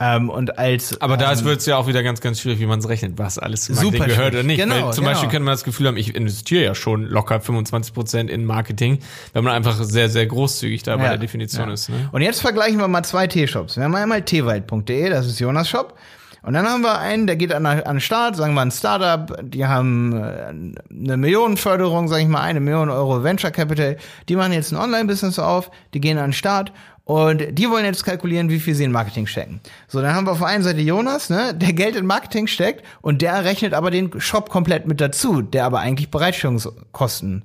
Ähm, 0.00 0.28
und 0.28 0.58
als 0.58 1.00
Aber 1.00 1.16
da 1.16 1.32
ähm, 1.32 1.44
wird 1.44 1.60
es 1.60 1.66
ja 1.66 1.76
auch 1.76 1.86
wieder 1.86 2.02
ganz, 2.02 2.20
ganz 2.20 2.40
schwierig, 2.40 2.58
wie 2.58 2.66
man 2.66 2.80
es 2.80 2.88
rechnet, 2.88 3.16
was 3.16 3.38
alles 3.38 3.66
Super 3.66 3.82
Marketing 3.82 4.06
gehört 4.08 4.32
oder 4.34 4.42
schwierig. 4.42 4.46
nicht. 4.46 4.58
Genau, 4.58 4.74
Weil 4.86 4.92
zum 4.92 5.04
genau. 5.04 5.12
Beispiel 5.12 5.28
könnte 5.30 5.44
man 5.44 5.52
das 5.52 5.62
Gefühl 5.62 5.86
haben, 5.86 5.96
ich 5.96 6.14
investiere 6.16 6.64
ja 6.64 6.74
schon 6.74 7.04
locker 7.04 7.40
25 7.40 7.94
Prozent 7.94 8.28
in 8.30 8.44
Marketing, 8.44 8.98
wenn 9.34 9.44
man 9.44 9.52
einfach 9.52 9.80
sehr, 9.82 10.08
sehr 10.10 10.26
großzügig 10.26 10.82
da 10.82 10.96
bei 10.96 11.04
Ja, 11.04 11.08
der 11.10 11.18
Definition 11.18 11.68
ja. 11.68 11.74
ist. 11.74 11.90
Ne? 11.90 12.08
Und 12.10 12.22
jetzt 12.22 12.40
vergleichen 12.40 12.78
wir 12.78 12.88
mal 12.88 13.04
zwei 13.04 13.28
T-Shops. 13.28 13.76
Wir 13.76 13.84
haben 13.84 13.94
einmal 13.94 14.22
teewald.de, 14.22 15.10
das 15.10 15.26
ist 15.26 15.38
Jonas 15.38 15.68
Shop. 15.68 15.94
Und 16.44 16.52
dann 16.52 16.68
haben 16.68 16.82
wir 16.82 16.98
einen, 16.98 17.26
der 17.26 17.36
geht 17.36 17.54
an, 17.54 17.64
an 17.64 17.82
den 17.82 18.00
Start, 18.00 18.36
sagen 18.36 18.54
wir 18.54 18.60
ein 18.60 18.70
Startup, 18.70 19.34
die 19.42 19.64
haben 19.64 20.12
äh, 20.12 20.52
eine 20.90 21.16
Millionenförderung, 21.16 22.08
sage 22.08 22.22
ich 22.22 22.28
mal, 22.28 22.42
eine 22.42 22.60
Million 22.60 22.90
Euro 22.90 23.24
Venture 23.24 23.50
Capital. 23.50 23.96
Die 24.28 24.36
machen 24.36 24.52
jetzt 24.52 24.70
ein 24.70 24.76
Online-Business 24.76 25.38
auf, 25.38 25.70
die 25.94 26.00
gehen 26.00 26.18
an 26.18 26.26
den 26.28 26.32
Start 26.34 26.72
und 27.06 27.42
die 27.58 27.68
wollen 27.68 27.84
jetzt 27.84 28.02
kalkulieren, 28.04 28.48
wie 28.48 28.58
viel 28.58 28.74
sie 28.74 28.84
in 28.84 28.92
Marketing 28.92 29.26
stecken. 29.26 29.60
So, 29.88 30.00
dann 30.00 30.14
haben 30.14 30.26
wir 30.26 30.32
auf 30.32 30.38
der 30.38 30.46
einen 30.46 30.64
Seite 30.64 30.80
Jonas, 30.80 31.28
ne, 31.28 31.52
der 31.54 31.74
Geld 31.74 31.96
in 31.96 32.06
Marketing 32.06 32.46
steckt 32.46 32.82
und 33.02 33.20
der 33.20 33.44
rechnet 33.44 33.74
aber 33.74 33.90
den 33.90 34.18
Shop 34.20 34.48
komplett 34.48 34.86
mit 34.86 35.02
dazu, 35.02 35.42
der 35.42 35.66
aber 35.66 35.80
eigentlich 35.80 36.10
Bereitstellungskosten 36.10 37.44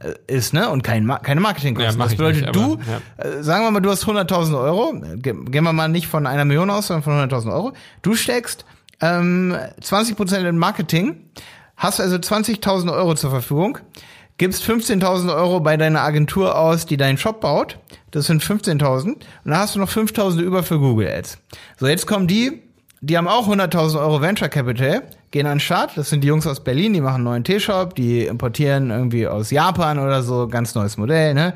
äh, 0.00 0.12
ist, 0.26 0.52
ne, 0.52 0.68
und 0.68 0.82
kein, 0.82 1.08
keine 1.22 1.40
Marketingkosten. 1.40 1.98
Ja, 1.98 2.04
das 2.04 2.16
bedeutet, 2.16 2.42
nicht, 2.42 2.54
du 2.54 2.74
aber, 2.74 2.82
ja. 2.84 3.38
äh, 3.38 3.42
sagen 3.42 3.64
wir 3.64 3.70
mal, 3.70 3.80
du 3.80 3.90
hast 3.90 4.04
100.000 4.04 4.60
Euro, 4.60 4.92
ge 5.16 5.34
gehen 5.44 5.64
wir 5.64 5.72
mal 5.72 5.88
nicht 5.88 6.06
von 6.06 6.26
einer 6.26 6.44
Million 6.44 6.68
aus, 6.68 6.88
sondern 6.88 7.02
von 7.02 7.14
100.000 7.14 7.50
Euro. 7.50 7.72
Du 8.02 8.14
steckst 8.14 8.66
ähm, 9.00 9.56
20% 9.80 10.46
in 10.46 10.58
Marketing, 10.58 11.16
hast 11.76 12.00
also 12.00 12.16
20.000 12.16 12.92
Euro 12.92 13.14
zur 13.14 13.30
Verfügung, 13.30 13.78
gibst 14.38 14.64
15.000 14.64 15.34
Euro 15.34 15.60
bei 15.60 15.76
deiner 15.76 16.00
Agentur 16.02 16.56
aus, 16.56 16.86
die 16.86 16.96
deinen 16.96 17.18
Shop 17.18 17.40
baut, 17.40 17.78
das 18.12 18.26
sind 18.26 18.42
15.000, 18.42 19.04
und 19.04 19.26
dann 19.44 19.58
hast 19.58 19.74
du 19.74 19.80
noch 19.80 19.90
5.000 19.90 20.40
über 20.40 20.62
für 20.62 20.78
Google 20.78 21.08
Ads. 21.08 21.38
So, 21.78 21.86
jetzt 21.86 22.06
kommen 22.06 22.26
die, 22.26 22.62
die 23.00 23.18
haben 23.18 23.28
auch 23.28 23.48
100.000 23.48 24.00
Euro 24.00 24.20
Venture 24.20 24.48
Capital, 24.48 25.02
gehen 25.30 25.46
an 25.46 25.54
den 25.54 25.60
Start, 25.60 25.96
das 25.96 26.08
sind 26.08 26.22
die 26.22 26.28
Jungs 26.28 26.46
aus 26.46 26.62
Berlin, 26.62 26.94
die 26.94 27.00
machen 27.00 27.16
einen 27.16 27.24
neuen 27.24 27.44
T-Shop, 27.44 27.94
die 27.94 28.24
importieren 28.24 28.90
irgendwie 28.90 29.26
aus 29.26 29.50
Japan 29.50 29.98
oder 29.98 30.22
so, 30.22 30.48
ganz 30.48 30.74
neues 30.74 30.96
Modell, 30.96 31.34
ne? 31.34 31.54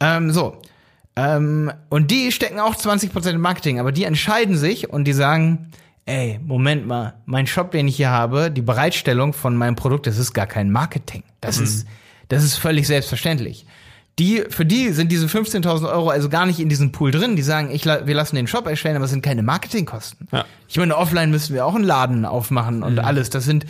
Ähm, 0.00 0.30
so, 0.30 0.56
ähm, 1.16 1.72
und 1.88 2.10
die 2.10 2.32
stecken 2.32 2.60
auch 2.60 2.76
20% 2.76 3.30
in 3.30 3.40
Marketing, 3.40 3.80
aber 3.80 3.92
die 3.92 4.04
entscheiden 4.04 4.56
sich 4.56 4.88
und 4.88 5.04
die 5.04 5.12
sagen, 5.12 5.70
ey, 6.06 6.40
Moment 6.44 6.86
mal, 6.86 7.14
mein 7.26 7.46
Shop, 7.46 7.72
den 7.72 7.88
ich 7.88 7.96
hier 7.96 8.10
habe, 8.10 8.50
die 8.50 8.62
Bereitstellung 8.62 9.32
von 9.32 9.56
meinem 9.56 9.76
Produkt, 9.76 10.06
das 10.06 10.18
ist 10.18 10.32
gar 10.32 10.46
kein 10.46 10.70
Marketing. 10.70 11.22
Das 11.40 11.58
ist, 11.58 11.86
das 12.30 12.44
ist 12.44 12.56
völlig 12.56 12.86
selbstverständlich. 12.86 13.66
Die, 14.18 14.44
für 14.48 14.66
die 14.66 14.90
sind 14.90 15.12
diese 15.12 15.26
15.000 15.26 15.90
Euro 15.90 16.10
also 16.10 16.28
gar 16.28 16.46
nicht 16.46 16.60
in 16.60 16.68
diesem 16.68 16.92
Pool 16.92 17.10
drin. 17.10 17.36
Die 17.36 17.42
sagen, 17.42 17.70
ich, 17.70 17.86
wir 17.86 18.14
lassen 18.14 18.36
den 18.36 18.46
Shop 18.46 18.66
erstellen, 18.66 18.96
aber 18.96 19.04
es 19.04 19.10
sind 19.10 19.22
keine 19.22 19.42
Marketingkosten. 19.42 20.28
Ja. 20.30 20.44
Ich 20.68 20.76
meine, 20.76 20.96
offline 20.96 21.30
müssen 21.30 21.54
wir 21.54 21.64
auch 21.66 21.74
einen 21.74 21.84
Laden 21.84 22.24
aufmachen 22.24 22.82
und 22.82 22.98
alles. 22.98 23.30
Das 23.30 23.44
sind 23.44 23.66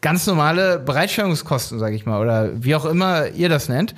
ganz 0.00 0.26
normale 0.26 0.78
Bereitstellungskosten, 0.78 1.78
sage 1.78 1.96
ich 1.96 2.06
mal, 2.06 2.20
oder 2.20 2.50
wie 2.62 2.74
auch 2.74 2.84
immer 2.84 3.28
ihr 3.28 3.48
das 3.48 3.68
nennt. 3.68 3.94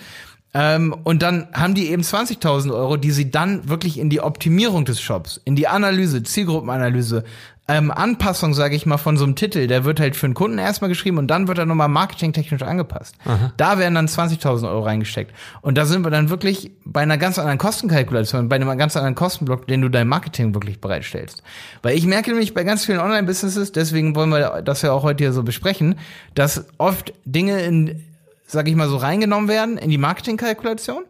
Ähm, 0.55 0.95
und 1.05 1.23
dann 1.23 1.49
haben 1.53 1.75
die 1.75 1.91
eben 1.91 2.03
20.000 2.03 2.73
Euro, 2.73 2.97
die 2.97 3.11
sie 3.11 3.31
dann 3.31 3.69
wirklich 3.69 3.99
in 3.99 4.11
die 4.11 4.21
Optimierung 4.21 4.85
des 4.85 5.01
Shops, 5.01 5.41
in 5.45 5.55
die 5.55 5.69
Analyse, 5.69 6.23
Zielgruppenanalyse, 6.23 7.25
ähm, 7.69 7.91
Anpassung, 7.91 8.55
sage 8.55 8.77
ich 8.77 8.87
mal, 8.87 8.97
von 8.97 9.17
so 9.17 9.25
einem 9.25 9.35
Titel, 9.35 9.67
der 9.67 9.85
wird 9.85 9.99
halt 9.99 10.15
für 10.15 10.29
den 10.29 10.35
Kunden 10.35 10.59
erstmal 10.59 10.89
geschrieben 10.89 11.19
und 11.19 11.27
dann 11.27 11.49
wird 11.49 11.59
er 11.59 11.67
nochmal 11.67 11.89
marketingtechnisch 11.89 12.63
angepasst. 12.63 13.17
Da 13.57 13.79
werden 13.79 13.97
dann 13.97 14.07
20.000 14.07 14.69
Euro 14.69 14.83
reingesteckt. 14.85 15.35
Und 15.63 15.77
da 15.77 15.85
sind 15.85 16.05
wir 16.05 16.11
dann 16.11 16.31
wirklich 16.31 16.71
bei 16.85 17.01
einer 17.01 17.19
ganz 17.19 17.41
anderen 17.41 17.59
Kostenkalkulation, 17.59 18.49
bei 18.49 18.57
einem 18.57 18.79
ganz 18.79 18.97
anderen 18.97 19.17
Kostenblock, 19.17 19.67
den 19.67 19.83
du 19.83 19.89
dein 19.89 20.07
Marketing 20.07 20.55
wirklich 20.55 20.81
bereitstellst. 20.81 21.43
Weil 21.83 21.97
ich 21.97 22.07
merke 22.07 22.31
nämlich 22.31 22.55
bei 22.55 22.63
ganz 22.63 22.85
vielen 22.85 23.01
Online-Businesses, 23.01 23.73
deswegen 23.73 24.15
wollen 24.15 24.31
wir 24.31 24.63
das 24.63 24.83
ja 24.83 24.93
auch 24.93 25.03
heute 25.03 25.25
hier 25.25 25.33
so 25.33 25.43
besprechen, 25.43 25.99
dass 26.35 26.67
oft 26.79 27.13
Dinge 27.25 27.61
in, 27.63 28.05
sag 28.47 28.69
ich 28.69 28.77
mal, 28.77 28.89
so 28.89 28.97
reingenommen 28.97 29.49
werden 29.49 29.77
in 29.77 29.91
die 29.91 29.99
Marketingkalkulation. 29.99 31.03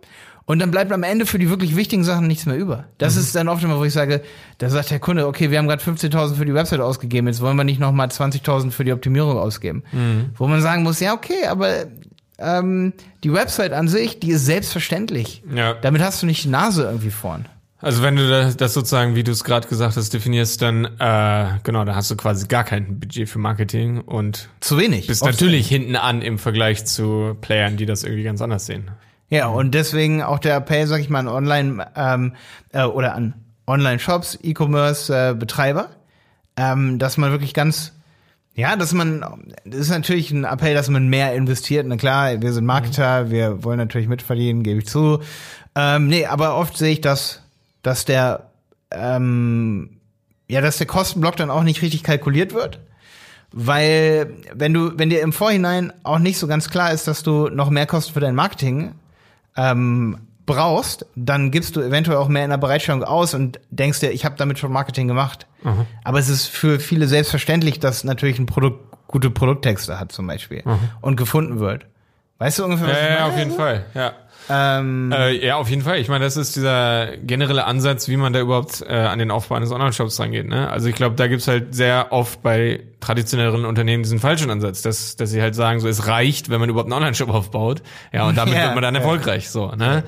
Und 0.46 0.60
dann 0.60 0.70
bleibt 0.70 0.92
am 0.92 1.02
Ende 1.02 1.26
für 1.26 1.38
die 1.38 1.50
wirklich 1.50 1.74
wichtigen 1.74 2.04
Sachen 2.04 2.28
nichts 2.28 2.46
mehr 2.46 2.56
über. 2.56 2.84
Das 2.98 3.16
ist 3.16 3.34
dann 3.34 3.48
oft 3.48 3.64
immer, 3.64 3.78
wo 3.78 3.84
ich 3.84 3.92
sage, 3.92 4.22
da 4.58 4.70
sagt 4.70 4.90
der 4.90 5.00
Kunde, 5.00 5.26
okay, 5.26 5.50
wir 5.50 5.58
haben 5.58 5.66
gerade 5.66 5.82
15.000 5.82 6.36
für 6.36 6.46
die 6.46 6.54
Website 6.54 6.80
ausgegeben, 6.80 7.26
jetzt 7.26 7.40
wollen 7.40 7.56
wir 7.56 7.64
nicht 7.64 7.80
nochmal 7.80 8.06
20.000 8.06 8.70
für 8.70 8.84
die 8.84 8.92
Optimierung 8.92 9.36
ausgeben. 9.38 9.82
Wo 10.36 10.46
man 10.46 10.62
sagen 10.62 10.84
muss, 10.84 11.00
ja, 11.00 11.14
okay, 11.14 11.46
aber 11.48 11.86
ähm, 12.38 12.92
die 13.24 13.32
Website 13.32 13.72
an 13.72 13.88
sich, 13.88 14.20
die 14.20 14.30
ist 14.30 14.46
selbstverständlich. 14.46 15.42
Ja. 15.52 15.74
Damit 15.74 16.00
hast 16.02 16.22
du 16.22 16.26
nicht 16.26 16.44
die 16.44 16.48
Nase 16.48 16.84
irgendwie 16.84 17.10
vorn. 17.10 17.46
Also 17.78 18.02
wenn 18.02 18.16
du 18.16 18.54
das, 18.56 18.72
sozusagen, 18.72 19.16
wie 19.16 19.22
du 19.22 19.32
es 19.32 19.44
gerade 19.44 19.68
gesagt 19.68 19.96
hast, 19.96 20.12
definierst, 20.14 20.62
dann 20.62 20.86
äh, 20.98 21.58
genau, 21.62 21.84
da 21.84 21.94
hast 21.94 22.10
du 22.10 22.16
quasi 22.16 22.46
gar 22.46 22.64
kein 22.64 23.00
Budget 23.00 23.28
für 23.28 23.38
Marketing 23.38 24.00
und 24.00 24.48
Zu 24.60 24.78
wenig. 24.78 25.06
bist 25.06 25.24
natürlich 25.24 25.68
hinten 25.68 25.94
an 25.94 26.22
im 26.22 26.38
Vergleich 26.38 26.86
zu 26.86 27.36
Playern, 27.40 27.76
die 27.76 27.84
das 27.84 28.02
irgendwie 28.02 28.22
ganz 28.22 28.40
anders 28.40 28.66
sehen. 28.66 28.90
Ja, 29.28 29.48
und 29.48 29.74
deswegen 29.74 30.22
auch 30.22 30.38
der 30.38 30.56
Appell, 30.56 30.86
sag 30.86 31.00
ich 31.00 31.10
mal, 31.10 31.20
an 31.20 31.28
Online 31.28 31.86
ähm, 31.96 32.32
äh, 32.72 32.84
oder 32.84 33.14
an 33.14 33.34
Online-Shops, 33.66 34.38
E-Commerce-Betreiber, 34.42 35.88
ähm, 36.56 36.98
dass 37.00 37.16
man 37.16 37.32
wirklich 37.32 37.52
ganz, 37.52 37.92
ja, 38.54 38.76
dass 38.76 38.92
man, 38.92 39.24
das 39.64 39.80
ist 39.80 39.90
natürlich 39.90 40.30
ein 40.30 40.44
Appell, 40.44 40.74
dass 40.74 40.88
man 40.88 41.08
mehr 41.08 41.34
investiert. 41.34 41.86
Na 41.88 41.96
klar, 41.96 42.40
wir 42.40 42.52
sind 42.52 42.64
Marketer, 42.64 43.30
wir 43.30 43.64
wollen 43.64 43.78
natürlich 43.78 44.06
mitverdienen, 44.06 44.62
gebe 44.62 44.78
ich 44.78 44.86
zu. 44.86 45.20
Ähm, 45.74 46.06
nee, 46.06 46.26
aber 46.26 46.56
oft 46.56 46.76
sehe 46.76 46.92
ich, 46.92 47.00
dass, 47.00 47.42
dass 47.82 48.04
der, 48.04 48.50
ähm, 48.92 49.98
ja, 50.48 50.60
dass 50.60 50.78
der 50.78 50.86
Kostenblock 50.86 51.34
dann 51.34 51.50
auch 51.50 51.64
nicht 51.64 51.82
richtig 51.82 52.04
kalkuliert 52.04 52.54
wird. 52.54 52.78
Weil, 53.52 54.34
wenn 54.54 54.72
du, 54.72 54.96
wenn 54.96 55.10
dir 55.10 55.22
im 55.22 55.32
Vorhinein 55.32 55.92
auch 56.04 56.18
nicht 56.18 56.38
so 56.38 56.46
ganz 56.46 56.70
klar 56.70 56.92
ist, 56.92 57.08
dass 57.08 57.22
du 57.22 57.48
noch 57.48 57.70
mehr 57.70 57.86
Kosten 57.86 58.12
für 58.12 58.20
dein 58.20 58.34
Marketing 58.34 58.92
ähm, 59.56 60.18
brauchst, 60.46 61.06
dann 61.16 61.50
gibst 61.50 61.74
du 61.76 61.80
eventuell 61.80 62.18
auch 62.18 62.28
mehr 62.28 62.44
in 62.44 62.50
der 62.50 62.56
Bereitstellung 62.58 63.02
aus 63.02 63.34
und 63.34 63.58
denkst 63.70 64.00
dir, 64.00 64.10
ich 64.12 64.24
habe 64.24 64.36
damit 64.36 64.58
schon 64.58 64.72
Marketing 64.72 65.08
gemacht. 65.08 65.46
Aber 66.04 66.20
es 66.20 66.28
ist 66.28 66.46
für 66.46 66.78
viele 66.78 67.08
selbstverständlich, 67.08 67.80
dass 67.80 68.04
natürlich 68.04 68.38
ein 68.38 68.46
Produkt 68.46 68.84
gute 69.08 69.30
Produkttexte 69.30 69.98
hat 69.98 70.12
zum 70.12 70.26
Beispiel 70.28 70.62
und 71.00 71.16
gefunden 71.16 71.58
wird. 71.58 71.86
Weißt 72.38 72.58
du 72.60 72.64
ungefähr, 72.64 72.86
was 72.88 72.94
Ja, 72.96 73.02
ich 73.02 73.08
meine? 73.08 73.18
ja, 73.20 73.26
auf 73.28 73.38
jeden 73.38 73.50
Fall, 73.50 73.84
ja. 73.94 74.12
Ähm, 74.48 75.12
Äh, 75.12 75.44
ja, 75.44 75.56
auf 75.56 75.68
jeden 75.68 75.82
Fall. 75.82 75.98
Ich 75.98 76.08
meine, 76.08 76.24
das 76.24 76.36
ist 76.36 76.54
dieser 76.56 77.16
generelle 77.16 77.64
Ansatz, 77.64 78.08
wie 78.08 78.16
man 78.16 78.32
da 78.32 78.40
überhaupt 78.40 78.82
äh, 78.86 78.92
an 78.92 79.18
den 79.18 79.30
Aufbau 79.30 79.56
eines 79.56 79.70
Online-Shops 79.72 80.20
rangeht. 80.20 80.46
Ne? 80.48 80.70
Also 80.70 80.88
ich 80.88 80.94
glaube, 80.94 81.16
da 81.16 81.26
gibt's 81.26 81.48
halt 81.48 81.74
sehr 81.74 82.08
oft 82.12 82.42
bei 82.42 82.80
traditionelleren 83.00 83.64
Unternehmen 83.64 84.02
diesen 84.02 84.18
falschen 84.18 84.50
Ansatz, 84.50 84.82
dass, 84.82 85.16
dass 85.16 85.30
sie 85.30 85.42
halt 85.42 85.54
sagen, 85.54 85.80
so 85.80 85.88
es 85.88 86.06
reicht, 86.06 86.48
wenn 86.48 86.60
man 86.60 86.68
überhaupt 86.68 86.86
einen 86.86 86.96
Online-Shop 87.02 87.28
aufbaut. 87.28 87.82
Ja, 88.12 88.26
und 88.28 88.36
damit 88.38 88.54
Ja, 88.56 88.64
wird 88.64 88.74
man 88.74 88.82
dann 88.82 88.94
ja. 88.94 89.00
erfolgreich. 89.00 89.50
So, 89.50 89.72
ne? 89.72 90.04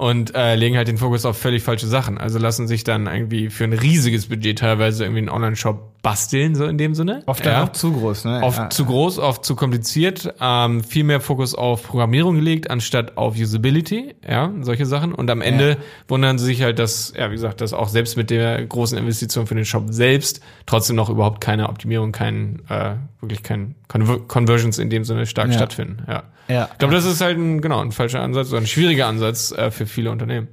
Und 0.00 0.34
äh, 0.34 0.54
legen 0.56 0.78
halt 0.78 0.88
den 0.88 0.96
Fokus 0.96 1.26
auf 1.26 1.36
völlig 1.36 1.62
falsche 1.62 1.86
Sachen. 1.86 2.16
Also 2.16 2.38
lassen 2.38 2.66
sich 2.66 2.84
dann 2.84 3.06
irgendwie 3.06 3.50
für 3.50 3.64
ein 3.64 3.74
riesiges 3.74 4.28
Budget 4.30 4.58
teilweise 4.58 5.04
irgendwie 5.04 5.18
einen 5.18 5.28
Online-Shop 5.28 6.00
basteln, 6.00 6.54
so 6.54 6.64
in 6.64 6.78
dem 6.78 6.94
Sinne. 6.94 7.22
oft 7.26 7.44
dann 7.44 7.52
ja. 7.52 7.64
auch 7.64 7.72
zu 7.72 7.92
groß, 7.92 8.24
ne? 8.24 8.40
Oft 8.42 8.56
ja. 8.56 8.70
zu 8.70 8.86
groß, 8.86 9.18
oft 9.18 9.44
zu 9.44 9.54
kompliziert, 9.54 10.32
ähm, 10.40 10.82
viel 10.82 11.04
mehr 11.04 11.20
Fokus 11.20 11.54
auf 11.54 11.86
Programmierung 11.86 12.36
gelegt, 12.36 12.70
anstatt 12.70 13.18
auf 13.18 13.36
Usability, 13.36 14.14
ja, 14.26 14.50
solche 14.62 14.86
Sachen. 14.86 15.14
Und 15.14 15.30
am 15.30 15.42
Ende 15.42 15.68
Ja. 15.72 15.76
wundern 16.08 16.38
sie 16.38 16.46
sich 16.46 16.62
halt, 16.62 16.78
dass, 16.78 17.12
ja, 17.14 17.28
wie 17.28 17.34
gesagt, 17.34 17.60
dass 17.60 17.74
auch 17.74 17.88
selbst 17.88 18.16
mit 18.16 18.30
der 18.30 18.64
großen 18.64 18.96
Investition 18.96 19.46
für 19.46 19.54
den 19.54 19.66
Shop 19.66 19.84
selbst 19.90 20.40
trotzdem 20.64 20.96
noch 20.96 21.10
überhaupt 21.10 21.42
keine 21.42 21.68
Optimierung, 21.68 22.12
kein, 22.12 22.62
äh, 22.70 22.94
wirklich 23.20 23.42
kein 23.42 23.74
Conver 23.86 24.20
Conversions 24.20 24.78
in 24.78 24.88
dem 24.88 25.04
Sinne 25.04 25.26
stark 25.26 25.52
stattfinden, 25.52 26.04
ja. 26.08 26.22
Ja. 26.50 26.68
Ich 26.72 26.78
glaube, 26.78 26.94
das 26.94 27.04
ist 27.04 27.20
halt 27.20 27.38
ein, 27.38 27.60
genau, 27.60 27.80
ein 27.80 27.92
falscher 27.92 28.20
Ansatz, 28.20 28.48
oder 28.48 28.58
ein 28.58 28.66
schwieriger 28.66 29.06
Ansatz 29.06 29.52
äh, 29.52 29.70
für 29.70 29.86
viele 29.86 30.10
Unternehmen. 30.10 30.48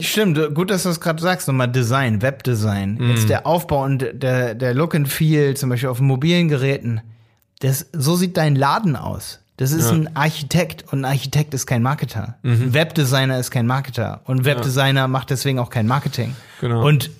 Stimmt, 0.00 0.54
gut, 0.54 0.70
dass 0.70 0.84
du 0.84 0.88
das 0.88 1.00
gerade 1.00 1.20
sagst, 1.20 1.46
nochmal 1.48 1.70
Design, 1.70 2.22
Webdesign. 2.22 2.94
Mhm. 2.94 3.10
Jetzt 3.10 3.28
der 3.28 3.46
Aufbau 3.46 3.84
und 3.84 4.06
der, 4.12 4.54
der 4.54 4.74
Look 4.74 4.94
and 4.94 5.08
Feel, 5.08 5.54
zum 5.56 5.68
Beispiel 5.70 5.88
auf 5.88 6.00
mobilen 6.00 6.48
Geräten. 6.48 7.00
Das, 7.60 7.86
so 7.92 8.16
sieht 8.16 8.36
dein 8.36 8.54
Laden 8.56 8.96
aus. 8.96 9.40
Das 9.58 9.72
ist 9.72 9.86
Ja. 9.90 9.92
ein 9.96 10.14
Architekt 10.16 10.84
und 10.92 11.00
ein 11.00 11.04
Architekt 11.06 11.54
ist 11.54 11.66
kein 11.66 11.82
Marketer. 11.82 12.36
Mhm. 12.42 12.52
Ein 12.52 12.74
Webdesigner 12.74 13.38
ist 13.38 13.50
kein 13.50 13.66
Marketer 13.66 14.20
und 14.24 14.40
ein 14.40 14.44
Webdesigner 14.44 15.08
macht 15.08 15.30
deswegen 15.30 15.58
auch 15.58 15.70
kein 15.70 15.86
Marketing. 15.86 16.36
Genau. 16.60 16.86
Und 16.86 17.10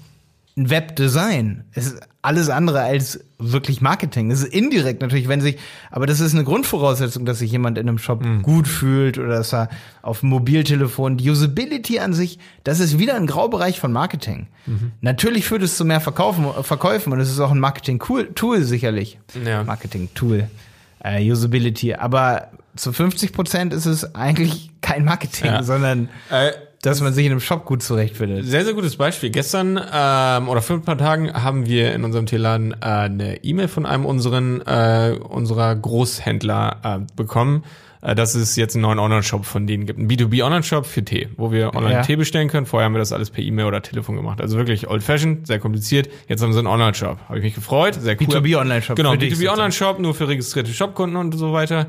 ein 0.58 0.70
Webdesign 0.70 1.64
ist 1.74 2.00
alles 2.22 2.48
andere 2.48 2.80
als 2.80 3.20
wirklich 3.38 3.82
Marketing. 3.82 4.30
Das 4.30 4.40
ist 4.40 4.52
indirekt 4.54 5.02
natürlich, 5.02 5.28
wenn 5.28 5.42
sich, 5.42 5.58
aber 5.90 6.06
das 6.06 6.20
ist 6.20 6.32
eine 6.34 6.44
Grundvoraussetzung, 6.44 7.26
dass 7.26 7.40
sich 7.40 7.50
jemand 7.52 7.76
in 7.76 7.86
einem 7.88 7.98
Shop 7.98 8.24
Mhm. 8.24 8.40
gut 8.42 8.66
fühlt 8.66 9.18
oder 9.18 9.28
dass 9.36 9.52
er 9.52 9.68
auf 10.00 10.20
dem 10.20 10.30
Mobiltelefon, 10.30 11.18
die 11.18 11.28
Usability 11.30 11.98
an 11.98 12.14
sich, 12.14 12.38
das 12.64 12.80
ist 12.80 12.98
wieder 12.98 13.14
ein 13.16 13.26
Graubereich 13.26 13.78
von 13.78 13.92
Marketing. 13.92 14.46
Mhm. 14.64 14.92
Natürlich 15.02 15.44
führt 15.44 15.62
es 15.62 15.76
zu 15.76 15.84
mehr 15.84 16.00
Verkaufen, 16.00 16.46
Verkäufen 16.62 17.12
und 17.12 17.20
es 17.20 17.30
ist 17.30 17.38
auch 17.40 17.50
ein 17.50 17.60
Marketing-Tool 17.60 18.62
sicherlich. 18.62 19.18
Ja. 19.44 19.62
Marketing-Tool, 19.62 20.48
äh, 21.04 21.30
Usability, 21.30 21.94
aber 21.94 22.50
zu 22.76 22.92
50 22.94 23.32
Prozent 23.34 23.74
ist 23.74 23.86
es 23.86 24.14
eigentlich 24.14 24.70
kein 24.80 25.04
Marketing, 25.04 25.46
Ja. 25.46 25.62
sondern 25.62 26.08
Äh, 26.30 26.52
dass 26.82 27.00
man 27.00 27.12
sich 27.12 27.26
in 27.26 27.32
einem 27.32 27.40
Shop 27.40 27.64
gut 27.64 27.82
zurechtfindet. 27.82 28.44
Sehr, 28.44 28.64
sehr 28.64 28.74
gutes 28.74 28.96
Beispiel. 28.96 29.30
Gestern 29.30 29.76
ähm, 29.92 30.48
oder 30.48 30.62
vor 30.62 30.76
ein 30.76 30.82
paar 30.82 30.98
Tagen 30.98 31.32
haben 31.32 31.66
wir 31.66 31.94
in 31.94 32.04
unserem 32.04 32.26
Teeladen 32.26 32.72
äh, 32.72 32.76
eine 32.86 33.44
E-Mail 33.44 33.68
von 33.68 33.86
einem 33.86 34.04
unseren, 34.04 34.60
äh, 34.62 35.16
unserer 35.28 35.74
Großhändler 35.74 36.80
äh, 36.84 37.12
bekommen, 37.16 37.64
äh, 38.02 38.14
dass 38.14 38.34
es 38.34 38.54
jetzt 38.56 38.74
einen 38.76 38.82
neuen 38.82 38.98
Online-Shop 38.98 39.44
von 39.44 39.66
denen 39.66 39.86
gibt. 39.86 39.98
Ein 39.98 40.08
B2B-Online-Shop 40.08 40.86
für 40.86 41.04
Tee, 41.04 41.28
wo 41.36 41.50
wir 41.50 41.74
online 41.74 41.94
Ja. 41.94 42.02
Tee 42.02 42.16
bestellen 42.16 42.48
können. 42.48 42.66
Vorher 42.66 42.84
haben 42.84 42.94
wir 42.94 43.00
das 43.00 43.12
alles 43.12 43.30
per 43.30 43.42
E-Mail 43.42 43.66
oder 43.66 43.82
Telefon 43.82 44.14
gemacht. 44.16 44.40
Also 44.40 44.56
wirklich 44.56 44.88
old-fashioned, 44.88 45.46
sehr 45.46 45.58
kompliziert. 45.58 46.08
Jetzt 46.28 46.42
haben 46.42 46.52
sie 46.52 46.58
einen 46.58 46.68
Online-Shop. 46.68 47.18
Habe 47.28 47.38
ich 47.38 47.44
mich 47.44 47.54
gefreut. 47.54 47.94
Sehr 47.94 48.16
cool. 48.20 48.26
B2B-Online-Shop 48.28 48.96
Genau, 48.96 49.12
für 49.12 49.18
dich 49.18 49.34
B2B-Online-Shop, 49.34 49.98
nur 49.98 50.14
für 50.14 50.28
registrierte 50.28 50.72
Shopkunden 50.72 51.16
und 51.16 51.32
so 51.36 51.52
weiter 51.52 51.86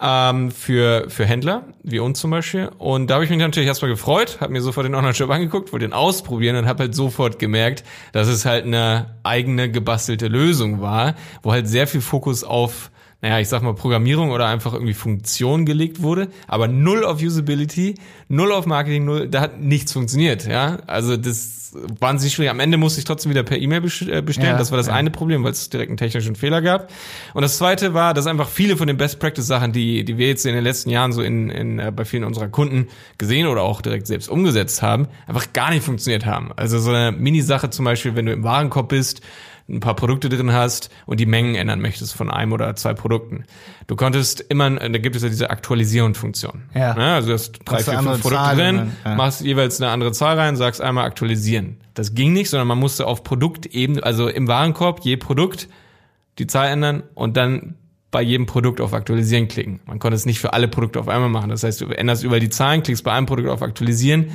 ähm, 0.00 0.50
für, 0.50 1.08
für 1.08 1.24
Händler, 1.24 1.64
wie 1.82 1.98
uns 1.98 2.20
zum 2.20 2.30
Beispiel. 2.30 2.70
Und 2.78 3.08
da 3.08 3.14
habe 3.14 3.24
ich 3.24 3.30
mich 3.30 3.38
natürlich 3.38 3.66
erstmal 3.66 3.90
gefreut, 3.90 4.38
habe 4.40 4.52
mir 4.52 4.60
sofort 4.60 4.86
den 4.86 4.94
Online-Shop 4.94 5.30
angeguckt, 5.30 5.72
wollte 5.72 5.86
den 5.86 5.92
ausprobieren 5.92 6.56
und 6.56 6.66
habe 6.66 6.84
halt 6.84 6.94
sofort 6.94 7.38
gemerkt, 7.38 7.84
dass 8.12 8.28
es 8.28 8.44
halt 8.44 8.64
eine 8.64 9.16
eigene 9.22 9.70
gebastelte 9.70 10.28
Lösung 10.28 10.80
war, 10.80 11.14
wo 11.42 11.52
halt 11.52 11.68
sehr 11.68 11.86
viel 11.86 12.02
Fokus 12.02 12.44
auf 12.44 12.90
naja, 13.26 13.40
ich 13.40 13.48
sag 13.48 13.62
mal 13.62 13.74
Programmierung 13.74 14.30
oder 14.30 14.46
einfach 14.46 14.72
irgendwie 14.72 14.94
Funktion 14.94 15.66
gelegt 15.66 16.00
wurde, 16.00 16.28
aber 16.46 16.68
null 16.68 17.04
auf 17.04 17.20
Usability, 17.20 17.96
null 18.28 18.52
auf 18.52 18.66
Marketing, 18.66 19.04
null, 19.04 19.28
da 19.28 19.40
hat 19.40 19.60
nichts 19.60 19.92
funktioniert, 19.92 20.46
ja. 20.46 20.78
Also 20.86 21.16
das 21.16 21.74
wahnsinnig 22.00 22.34
schwierig. 22.34 22.50
Am 22.50 22.60
Ende 22.60 22.78
musste 22.78 23.00
ich 23.00 23.04
trotzdem 23.04 23.30
wieder 23.30 23.42
per 23.42 23.58
E-Mail 23.58 23.78
äh, 23.78 24.22
bestellen. 24.22 24.52
Ja, 24.52 24.56
das 24.56 24.70
war 24.70 24.78
das 24.78 24.86
ja. 24.86 24.94
eine 24.94 25.10
Problem, 25.10 25.42
weil 25.42 25.50
es 25.50 25.68
direkt 25.68 25.90
einen 25.90 25.96
technischen 25.96 26.36
Fehler 26.36 26.62
gab. 26.62 26.88
Und 27.34 27.42
das 27.42 27.58
zweite 27.58 27.94
war, 27.94 28.14
dass 28.14 28.28
einfach 28.28 28.48
viele 28.48 28.76
von 28.76 28.86
den 28.86 28.96
Best 28.96 29.18
Practice 29.18 29.46
Sachen, 29.46 29.72
die, 29.72 30.04
die 30.04 30.16
wir 30.16 30.28
jetzt 30.28 30.46
in 30.46 30.54
den 30.54 30.62
letzten 30.62 30.90
Jahren 30.90 31.12
so 31.12 31.20
in, 31.20 31.50
in, 31.50 31.80
äh, 31.80 31.92
bei 31.94 32.04
vielen 32.04 32.22
unserer 32.22 32.48
Kunden 32.48 32.86
gesehen 33.18 33.48
oder 33.48 33.62
auch 33.62 33.82
direkt 33.82 34.06
selbst 34.06 34.28
umgesetzt 34.28 34.82
haben, 34.82 35.08
einfach 35.26 35.52
gar 35.52 35.70
nicht 35.70 35.84
funktioniert 35.84 36.24
haben. 36.24 36.52
Also 36.54 36.78
so 36.78 36.90
eine 36.90 37.10
Mini-Sache 37.10 37.70
zum 37.70 37.84
Beispiel, 37.84 38.14
wenn 38.14 38.26
du 38.26 38.32
im 38.32 38.44
Warenkorb 38.44 38.88
bist, 38.88 39.20
ein 39.68 39.80
paar 39.80 39.96
Produkte 39.96 40.28
drin 40.28 40.52
hast 40.52 40.90
und 41.06 41.18
die 41.18 41.26
Mengen 41.26 41.56
ändern 41.56 41.80
möchtest 41.80 42.14
von 42.14 42.30
einem 42.30 42.52
oder 42.52 42.76
zwei 42.76 42.94
Produkten. 42.94 43.44
Du 43.86 43.96
konntest 43.96 44.40
immer, 44.40 44.70
da 44.70 44.98
gibt 44.98 45.16
es 45.16 45.22
ja 45.22 45.28
diese 45.28 45.50
Aktualisieren-Funktion. 45.50 46.62
Ja. 46.74 46.94
Ne? 46.94 47.14
Also 47.14 47.28
du 47.28 47.34
hast 47.34 47.58
drei, 47.64 47.78
du 47.78 47.84
vier, 47.84 47.98
fünf 47.98 48.22
Produkte 48.22 48.36
Zahlen 48.36 48.76
drin, 48.76 48.92
ja. 49.04 49.14
machst 49.16 49.40
jeweils 49.40 49.80
eine 49.80 49.90
andere 49.90 50.12
Zahl 50.12 50.38
rein, 50.38 50.56
sagst 50.56 50.80
einmal 50.80 51.04
aktualisieren. 51.04 51.78
Das 51.94 52.14
ging 52.14 52.32
nicht, 52.32 52.50
sondern 52.50 52.68
man 52.68 52.78
musste 52.78 53.06
auf 53.06 53.24
Produktebene, 53.24 54.02
also 54.02 54.28
im 54.28 54.46
Warenkorb 54.46 55.00
je 55.04 55.16
Produkt 55.16 55.68
die 56.38 56.46
Zahl 56.46 56.68
ändern 56.68 57.02
und 57.14 57.36
dann 57.36 57.74
bei 58.12 58.22
jedem 58.22 58.46
Produkt 58.46 58.80
auf 58.80 58.94
Aktualisieren 58.94 59.48
klicken. 59.48 59.80
Man 59.86 59.98
konnte 59.98 60.14
es 60.14 60.26
nicht 60.26 60.38
für 60.38 60.52
alle 60.52 60.68
Produkte 60.68 61.00
auf 61.00 61.08
einmal 61.08 61.28
machen. 61.28 61.50
Das 61.50 61.64
heißt, 61.64 61.80
du 61.80 61.86
änderst 61.86 62.22
überall 62.22 62.40
die 62.40 62.50
Zahlen, 62.50 62.82
klickst 62.82 63.02
bei 63.02 63.12
einem 63.12 63.26
Produkt 63.26 63.48
auf 63.48 63.62
Aktualisieren 63.62 64.30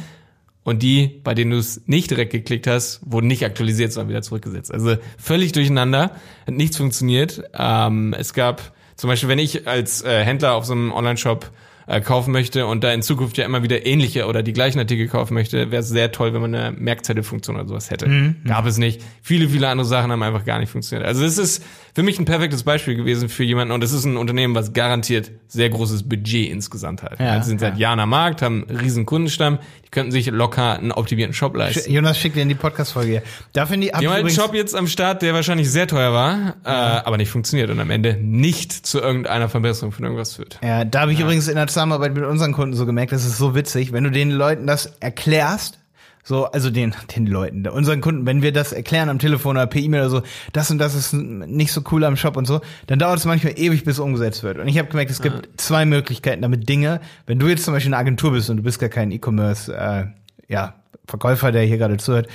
und 0.63 0.83
die, 0.83 1.19
bei 1.23 1.33
denen 1.33 1.51
du 1.51 1.57
es 1.57 1.81
nicht 1.87 2.11
direkt 2.11 2.31
geklickt 2.31 2.67
hast, 2.67 3.01
wurden 3.05 3.27
nicht 3.27 3.43
aktualisiert, 3.43 3.91
sondern 3.93 4.09
wieder 4.09 4.21
zurückgesetzt. 4.21 4.71
Also 4.71 4.97
völlig 5.17 5.53
durcheinander, 5.53 6.11
hat 6.45 6.53
nichts 6.53 6.77
funktioniert. 6.77 7.43
Ähm, 7.57 8.13
es 8.17 8.33
gab 8.33 8.73
zum 8.95 9.09
Beispiel, 9.09 9.29
wenn 9.29 9.39
ich 9.39 9.67
als 9.67 10.03
äh, 10.03 10.23
Händler 10.23 10.53
auf 10.53 10.65
so 10.65 10.73
einem 10.73 10.91
Online-Shop 10.91 11.49
äh, 11.91 12.01
kaufen 12.01 12.31
möchte 12.31 12.65
und 12.65 12.83
da 12.83 12.91
in 12.93 13.01
Zukunft 13.01 13.37
ja 13.37 13.45
immer 13.45 13.63
wieder 13.63 13.85
ähnliche 13.85 14.25
oder 14.25 14.43
die 14.43 14.53
gleichen 14.53 14.79
Artikel 14.79 15.07
kaufen 15.07 15.33
möchte, 15.33 15.71
wäre 15.71 15.81
es 15.81 15.89
sehr 15.89 16.11
toll, 16.11 16.33
wenn 16.33 16.41
man 16.41 16.55
eine 16.55 16.71
Merkzettelfunktion 16.71 17.57
oder 17.57 17.67
sowas 17.67 17.91
hätte. 17.91 18.35
Gab 18.47 18.65
es 18.65 18.77
nicht. 18.77 19.01
Viele, 19.21 19.49
viele 19.49 19.67
andere 19.67 19.85
Sachen 19.85 20.11
haben 20.11 20.23
einfach 20.23 20.45
gar 20.45 20.59
nicht 20.59 20.69
funktioniert. 20.69 21.07
Also 21.07 21.25
es 21.25 21.37
ist 21.37 21.63
für 21.93 22.03
mich 22.03 22.17
ein 22.19 22.25
perfektes 22.25 22.63
Beispiel 22.63 22.95
gewesen 22.95 23.27
für 23.27 23.43
jemanden 23.43 23.73
und 23.73 23.83
es 23.83 23.91
ist 23.91 24.05
ein 24.05 24.15
Unternehmen, 24.15 24.55
was 24.55 24.71
garantiert 24.73 25.31
sehr 25.47 25.69
großes 25.69 26.07
Budget 26.07 26.49
insgesamt 26.49 27.03
hat. 27.03 27.19
Ja, 27.19 27.31
also 27.33 27.49
sind 27.49 27.59
seit 27.59 27.73
ja. 27.73 27.89
Jahren 27.89 27.99
am 27.99 28.09
Markt, 28.09 28.41
haben 28.41 28.65
einen 28.67 28.77
riesen 28.77 29.05
Kundenstamm, 29.05 29.59
die 29.85 29.89
könnten 29.89 30.11
sich 30.11 30.27
locker 30.27 30.77
einen 30.77 30.93
optimierten 30.93 31.33
Shop 31.33 31.55
leisten. 31.55 31.91
Jonas 31.91 32.17
schickt 32.17 32.37
dir 32.37 32.41
in 32.43 32.49
die 32.49 32.55
Podcast-Folge. 32.55 33.11
hier. 33.11 33.21
Da 33.51 33.65
finde 33.65 33.87
ich, 33.87 33.93
Die 33.93 34.07
haben 34.07 34.15
einen 34.15 34.29
Shop 34.29 34.53
jetzt 34.53 34.75
am 34.75 34.87
Start, 34.87 35.21
der 35.21 35.33
wahrscheinlich 35.33 35.69
sehr 35.69 35.87
teuer 35.87 36.13
war, 36.13 36.55
äh, 36.63 36.69
aber 36.69 37.17
nicht 37.17 37.29
funktioniert 37.29 37.69
und 37.69 37.79
am 37.79 37.89
Ende 37.89 38.17
nicht 38.21 38.71
zu 38.71 38.99
irgendeiner 38.99 39.49
Verbesserung 39.49 39.91
von 39.91 40.05
irgendwas 40.05 40.35
führt. 40.35 40.59
ja, 40.63 40.85
da 40.85 41.01
habe 41.01 41.11
ich 41.11 41.19
übrigens 41.19 41.49
in 41.49 41.55
der 41.55 41.67
Zusammenarbeit 41.81 42.13
mit 42.13 42.23
unseren 42.25 42.53
Kunden 42.53 42.75
so 42.75 42.85
gemerkt, 42.85 43.11
das 43.11 43.25
ist 43.25 43.39
so 43.39 43.55
witzig, 43.55 43.91
wenn 43.91 44.03
du 44.03 44.11
den 44.11 44.29
Leuten 44.29 44.67
das 44.67 44.93
erklärst, 44.99 45.79
so, 46.23 46.45
also 46.45 46.69
den, 46.69 46.93
den 47.15 47.25
Leuten, 47.25 47.67
unseren 47.67 48.01
Kunden, 48.01 48.27
wenn 48.27 48.43
wir 48.43 48.51
das 48.51 48.71
erklären 48.71 49.09
am 49.09 49.17
Telefon 49.17 49.57
oder 49.57 49.65
per 49.65 49.81
E-Mail 49.81 50.01
oder 50.01 50.09
so, 50.11 50.21
das 50.53 50.69
und 50.69 50.77
das 50.77 50.93
ist 50.93 51.13
nicht 51.13 51.71
so 51.71 51.81
cool 51.91 52.03
am 52.03 52.17
Shop 52.17 52.37
und 52.37 52.45
so, 52.45 52.61
dann 52.85 52.99
dauert 52.99 53.17
es 53.17 53.25
manchmal 53.25 53.57
ewig, 53.57 53.83
bis 53.83 53.97
umgesetzt 53.97 54.43
wird. 54.43 54.59
Und 54.59 54.67
ich 54.67 54.77
habe 54.77 54.89
gemerkt, 54.89 55.09
es 55.09 55.23
gibt 55.23 55.59
zwei 55.59 55.87
Möglichkeiten, 55.87 56.43
damit 56.43 56.69
Dinge, 56.69 57.01
wenn 57.25 57.39
du 57.39 57.47
jetzt 57.47 57.65
zum 57.65 57.73
Beispiel 57.73 57.91
eine 57.91 57.99
Agentur 57.99 58.31
bist 58.33 58.51
und 58.51 58.57
du 58.57 58.63
bist 58.63 58.77
gar 58.77 58.89
kein 58.89 59.09
E-Commerce, 59.09 59.73
äh, 59.75 60.05
ja, 60.47 60.75
Verkäufer, 61.07 61.51
der 61.51 61.63
hier 61.63 61.79
gerade 61.79 61.97
zuhört, 61.97 62.27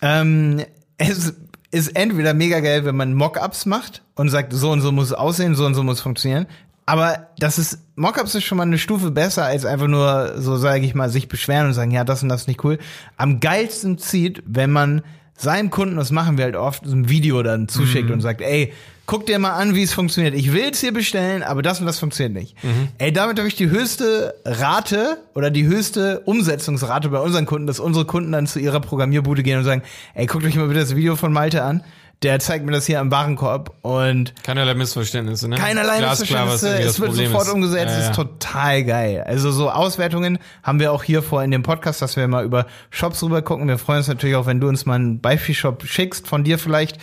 ähm, 0.00 0.60
es 0.98 1.34
ist 1.70 1.96
entweder 1.96 2.34
mega 2.34 2.58
geil, 2.58 2.84
wenn 2.84 2.96
man 2.96 3.14
Mockups 3.14 3.64
macht 3.64 4.02
und 4.16 4.28
sagt, 4.28 4.52
so 4.52 4.72
und 4.72 4.80
so 4.80 4.90
muss 4.90 5.06
es 5.06 5.12
aussehen, 5.12 5.54
so 5.54 5.66
und 5.66 5.74
so 5.74 5.84
muss 5.84 5.98
es 5.98 6.02
funktionieren. 6.02 6.46
Aber 6.92 7.28
das 7.38 7.56
ist, 7.56 7.78
Mockups 7.96 8.34
ist 8.34 8.44
schon 8.44 8.58
mal 8.58 8.64
eine 8.64 8.76
Stufe 8.76 9.10
besser, 9.12 9.46
als 9.46 9.64
einfach 9.64 9.86
nur, 9.86 10.34
so 10.36 10.58
sage 10.58 10.84
ich 10.84 10.94
mal, 10.94 11.08
sich 11.08 11.26
beschweren 11.26 11.68
und 11.68 11.72
sagen, 11.72 11.90
ja, 11.90 12.04
das 12.04 12.22
und 12.22 12.28
das 12.28 12.42
ist 12.42 12.48
nicht 12.48 12.62
cool. 12.64 12.76
Am 13.16 13.40
geilsten 13.40 13.96
zieht, 13.96 14.42
wenn 14.44 14.70
man 14.70 15.00
seinem 15.34 15.70
Kunden, 15.70 15.96
das 15.96 16.10
machen 16.10 16.36
wir 16.36 16.44
halt 16.44 16.54
oft, 16.54 16.84
so 16.84 16.94
ein 16.94 17.08
Video 17.08 17.42
dann 17.42 17.66
zuschickt 17.66 18.10
und 18.10 18.20
sagt, 18.20 18.42
ey, 18.42 18.74
guck 19.06 19.24
dir 19.24 19.38
mal 19.38 19.54
an, 19.54 19.74
wie 19.74 19.82
es 19.82 19.94
funktioniert. 19.94 20.34
Ich 20.34 20.52
will 20.52 20.68
es 20.70 20.80
hier 20.82 20.92
bestellen, 20.92 21.42
aber 21.42 21.62
das 21.62 21.80
und 21.80 21.86
das 21.86 21.98
funktioniert 21.98 22.34
nicht. 22.34 22.56
Ey, 22.98 23.10
damit 23.10 23.38
habe 23.38 23.48
ich 23.48 23.56
die 23.56 23.70
höchste 23.70 24.34
Rate 24.44 25.16
oder 25.34 25.50
die 25.50 25.64
höchste 25.64 26.20
Umsetzungsrate 26.26 27.08
bei 27.08 27.20
unseren 27.20 27.46
Kunden, 27.46 27.66
dass 27.66 27.80
unsere 27.80 28.04
Kunden 28.04 28.32
dann 28.32 28.46
zu 28.46 28.58
ihrer 28.58 28.80
Programmierbude 28.80 29.42
gehen 29.42 29.56
und 29.56 29.64
sagen, 29.64 29.82
ey, 30.12 30.26
guckt 30.26 30.44
euch 30.44 30.56
mal 30.56 30.68
bitte 30.68 30.80
das 30.80 30.94
Video 30.94 31.16
von 31.16 31.32
Malte 31.32 31.62
an. 31.62 31.82
Der 32.22 32.38
zeigt 32.38 32.64
mir 32.64 32.72
das 32.72 32.86
hier 32.86 33.00
am 33.00 33.10
Warenkorb 33.10 33.74
und 33.82 34.32
Keinerlei 34.44 34.74
Missverständnisse, 34.74 35.48
ne? 35.48 35.56
Keinerlei 35.56 36.00
was 36.02 36.20
Missverständnisse, 36.20 36.68
das 36.78 36.84
es 36.84 37.00
wird 37.00 37.10
Problem 37.10 37.26
sofort 37.26 37.46
ist. 37.48 37.52
umgesetzt, 37.52 37.94
Ja, 37.94 38.00
ja. 38.00 38.10
ist 38.10 38.14
total 38.16 38.84
geil. 38.84 39.24
Also 39.26 39.50
so 39.50 39.70
Auswertungen 39.70 40.38
haben 40.62 40.78
wir 40.78 40.92
auch 40.92 41.02
hier 41.02 41.22
vor 41.22 41.42
in 41.42 41.50
dem 41.50 41.62
Podcast, 41.62 42.00
dass 42.02 42.16
wir 42.16 42.28
mal 42.28 42.44
über 42.44 42.66
Shops 42.90 43.22
rüber 43.22 43.42
gucken. 43.42 43.66
Wir 43.68 43.78
freuen 43.78 43.98
uns 43.98 44.08
natürlich 44.08 44.36
auch, 44.36 44.46
wenn 44.46 44.60
du 44.60 44.68
uns 44.68 44.86
mal 44.86 44.94
einen 44.94 45.20
Beispielshop 45.20 45.84
schickst, 45.84 46.28
von 46.28 46.44
dir 46.44 46.58
vielleicht. 46.58 46.98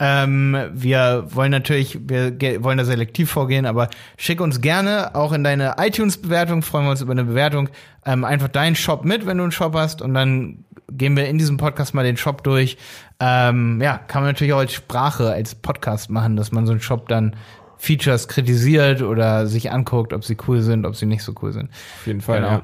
Ähm, 0.00 0.56
wir 0.72 1.26
wollen 1.28 1.52
natürlich, 1.52 1.98
wir 2.08 2.34
wollen 2.64 2.78
da 2.78 2.84
selektiv 2.84 3.30
vorgehen, 3.30 3.64
aber 3.64 3.88
schick 4.16 4.40
uns 4.40 4.60
gerne 4.60 5.14
auch 5.14 5.32
in 5.32 5.44
deine 5.44 5.76
iTunes-Bewertung, 5.78 6.62
freuen 6.62 6.86
wir 6.86 6.90
uns 6.90 7.00
über 7.00 7.12
eine 7.12 7.22
Bewertung, 7.24 7.68
ähm, 8.04 8.24
einfach 8.24 8.48
deinen 8.48 8.74
Shop 8.74 9.04
mit, 9.04 9.24
wenn 9.24 9.36
du 9.38 9.44
einen 9.44 9.52
Shop 9.52 9.74
hast 9.76 10.02
und 10.02 10.14
dann 10.14 10.64
gehen 10.90 11.16
wir 11.16 11.26
in 11.28 11.38
diesem 11.38 11.56
Podcast 11.56 11.94
mal 11.94 12.04
den 12.04 12.16
Shop 12.16 12.44
durch. 12.44 12.76
Ähm, 13.20 13.80
ja, 13.80 13.98
kann 13.98 14.22
man 14.22 14.30
natürlich 14.30 14.52
auch 14.52 14.58
als 14.58 14.72
Sprache, 14.72 15.30
als 15.32 15.54
Podcast 15.54 16.10
machen, 16.10 16.36
dass 16.36 16.52
man 16.52 16.66
so 16.66 16.72
einen 16.72 16.80
Shop 16.80 17.08
dann 17.08 17.36
Features 17.78 18.28
kritisiert 18.28 19.02
oder 19.02 19.46
sich 19.46 19.70
anguckt, 19.72 20.12
ob 20.12 20.24
sie 20.24 20.36
cool 20.48 20.62
sind, 20.62 20.86
ob 20.86 20.96
sie 20.96 21.06
nicht 21.06 21.22
so 21.22 21.34
cool 21.42 21.52
sind. 21.52 21.70
Auf 22.00 22.06
jeden 22.06 22.20
Fall, 22.20 22.40
Genau. 22.40 22.62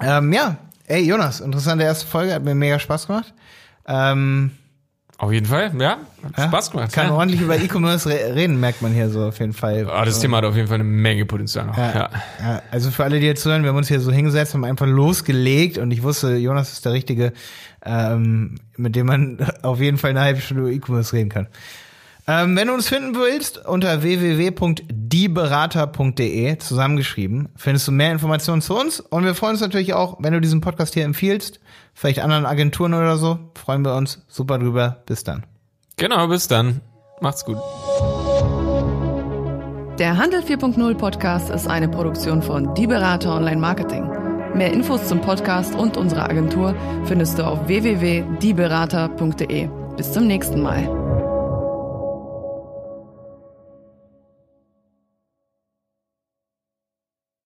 ja. 0.00 0.18
Ähm, 0.18 0.32
ja, 0.32 0.56
ey 0.86 1.02
Jonas, 1.06 1.40
interessante 1.40 1.84
erste 1.84 2.06
Folge, 2.06 2.34
hat 2.34 2.42
mir 2.44 2.54
mega 2.54 2.78
Spaß 2.78 3.06
gemacht. 3.06 3.32
Ähm, 3.86 4.50
Auf 5.16 5.30
jeden 5.32 5.46
Fall, 5.46 5.72
ja. 5.78 5.98
Hat 6.24 6.38
ja, 6.38 6.48
Spaß 6.48 6.72
gemacht. 6.72 6.92
Kann 6.92 7.06
ja. 7.06 7.14
ordentlich 7.14 7.40
über 7.40 7.56
E-Commerce 7.56 8.08
re 8.08 8.34
reden, 8.34 8.58
merkt 8.58 8.82
man 8.82 8.92
hier 8.92 9.08
so 9.10 9.26
auf 9.26 9.38
jeden 9.38 9.52
Fall. 9.52 9.88
Ah, 9.88 10.04
das 10.04 10.18
Thema 10.18 10.38
hat 10.38 10.44
auf 10.44 10.56
jeden 10.56 10.66
Fall 10.66 10.74
eine 10.76 10.84
Menge 10.84 11.24
Potenzial 11.24 11.66
noch. 11.66 11.78
Ja, 11.78 11.94
Ja. 11.94 12.10
ja, 12.40 12.62
also 12.72 12.90
für 12.90 13.04
alle, 13.04 13.20
die 13.20 13.26
jetzt 13.26 13.42
zuhören, 13.42 13.62
wir 13.62 13.70
haben 13.70 13.76
uns 13.76 13.86
hier 13.88 14.00
so 14.00 14.10
hingesetzt, 14.10 14.54
haben 14.54 14.64
einfach 14.64 14.86
losgelegt 14.86 15.78
und 15.78 15.92
ich 15.92 16.02
wusste, 16.02 16.34
Jonas 16.34 16.72
ist 16.72 16.84
der 16.84 16.92
Richtige, 16.92 17.32
ähm, 17.84 18.56
mit 18.76 18.96
dem 18.96 19.06
man 19.06 19.38
auf 19.62 19.80
jeden 19.80 19.98
Fall 19.98 20.10
eine 20.10 20.20
halbe 20.20 20.40
Stunde 20.40 20.64
über 20.64 20.72
E-Commerce 20.72 21.12
reden 21.12 21.28
kann. 21.28 21.46
Ähm, 22.26 22.56
wenn 22.56 22.68
du 22.68 22.74
uns 22.74 22.88
finden 22.88 23.14
willst, 23.14 23.58
unter 23.66 24.02
www.dieberater.de 24.02 26.56
zusammengeschrieben, 26.58 27.50
findest 27.54 27.86
du 27.86 27.92
mehr 27.92 28.12
Informationen 28.12 28.62
zu 28.62 28.74
uns 28.76 28.98
und 28.98 29.24
wir 29.24 29.34
freuen 29.34 29.52
uns 29.52 29.60
natürlich 29.60 29.92
auch, 29.92 30.16
wenn 30.20 30.32
du 30.32 30.40
diesen 30.40 30.62
Podcast 30.62 30.94
hier 30.94 31.04
empfiehlst, 31.04 31.60
vielleicht 31.94 32.20
anderen 32.20 32.46
Agenturen 32.46 32.94
oder 32.94 33.16
so, 33.16 33.38
freuen 33.54 33.84
wir 33.84 33.94
uns 33.94 34.24
super 34.28 34.58
drüber. 34.58 35.02
Bis 35.06 35.24
dann. 35.24 35.44
Genau, 35.96 36.28
bis 36.28 36.48
dann. 36.48 36.80
Macht's 37.20 37.44
gut. 37.44 37.58
Der 39.98 40.16
Handel 40.18 40.40
4.0 40.40 40.94
Podcast 40.96 41.50
ist 41.50 41.68
eine 41.68 41.88
Produktion 41.88 42.42
von 42.42 42.74
Die 42.74 42.88
Berater 42.88 43.34
Online 43.34 43.60
Marketing. 43.60 44.10
Mehr 44.54 44.72
Infos 44.72 45.06
zum 45.06 45.20
Podcast 45.20 45.74
und 45.74 45.96
unserer 45.96 46.28
Agentur 46.28 46.74
findest 47.04 47.38
du 47.38 47.44
auf 47.44 47.66
www.dieberater.de. 47.68 49.68
Bis 49.96 50.12
zum 50.12 50.26
nächsten 50.26 50.60
Mal. 50.62 51.03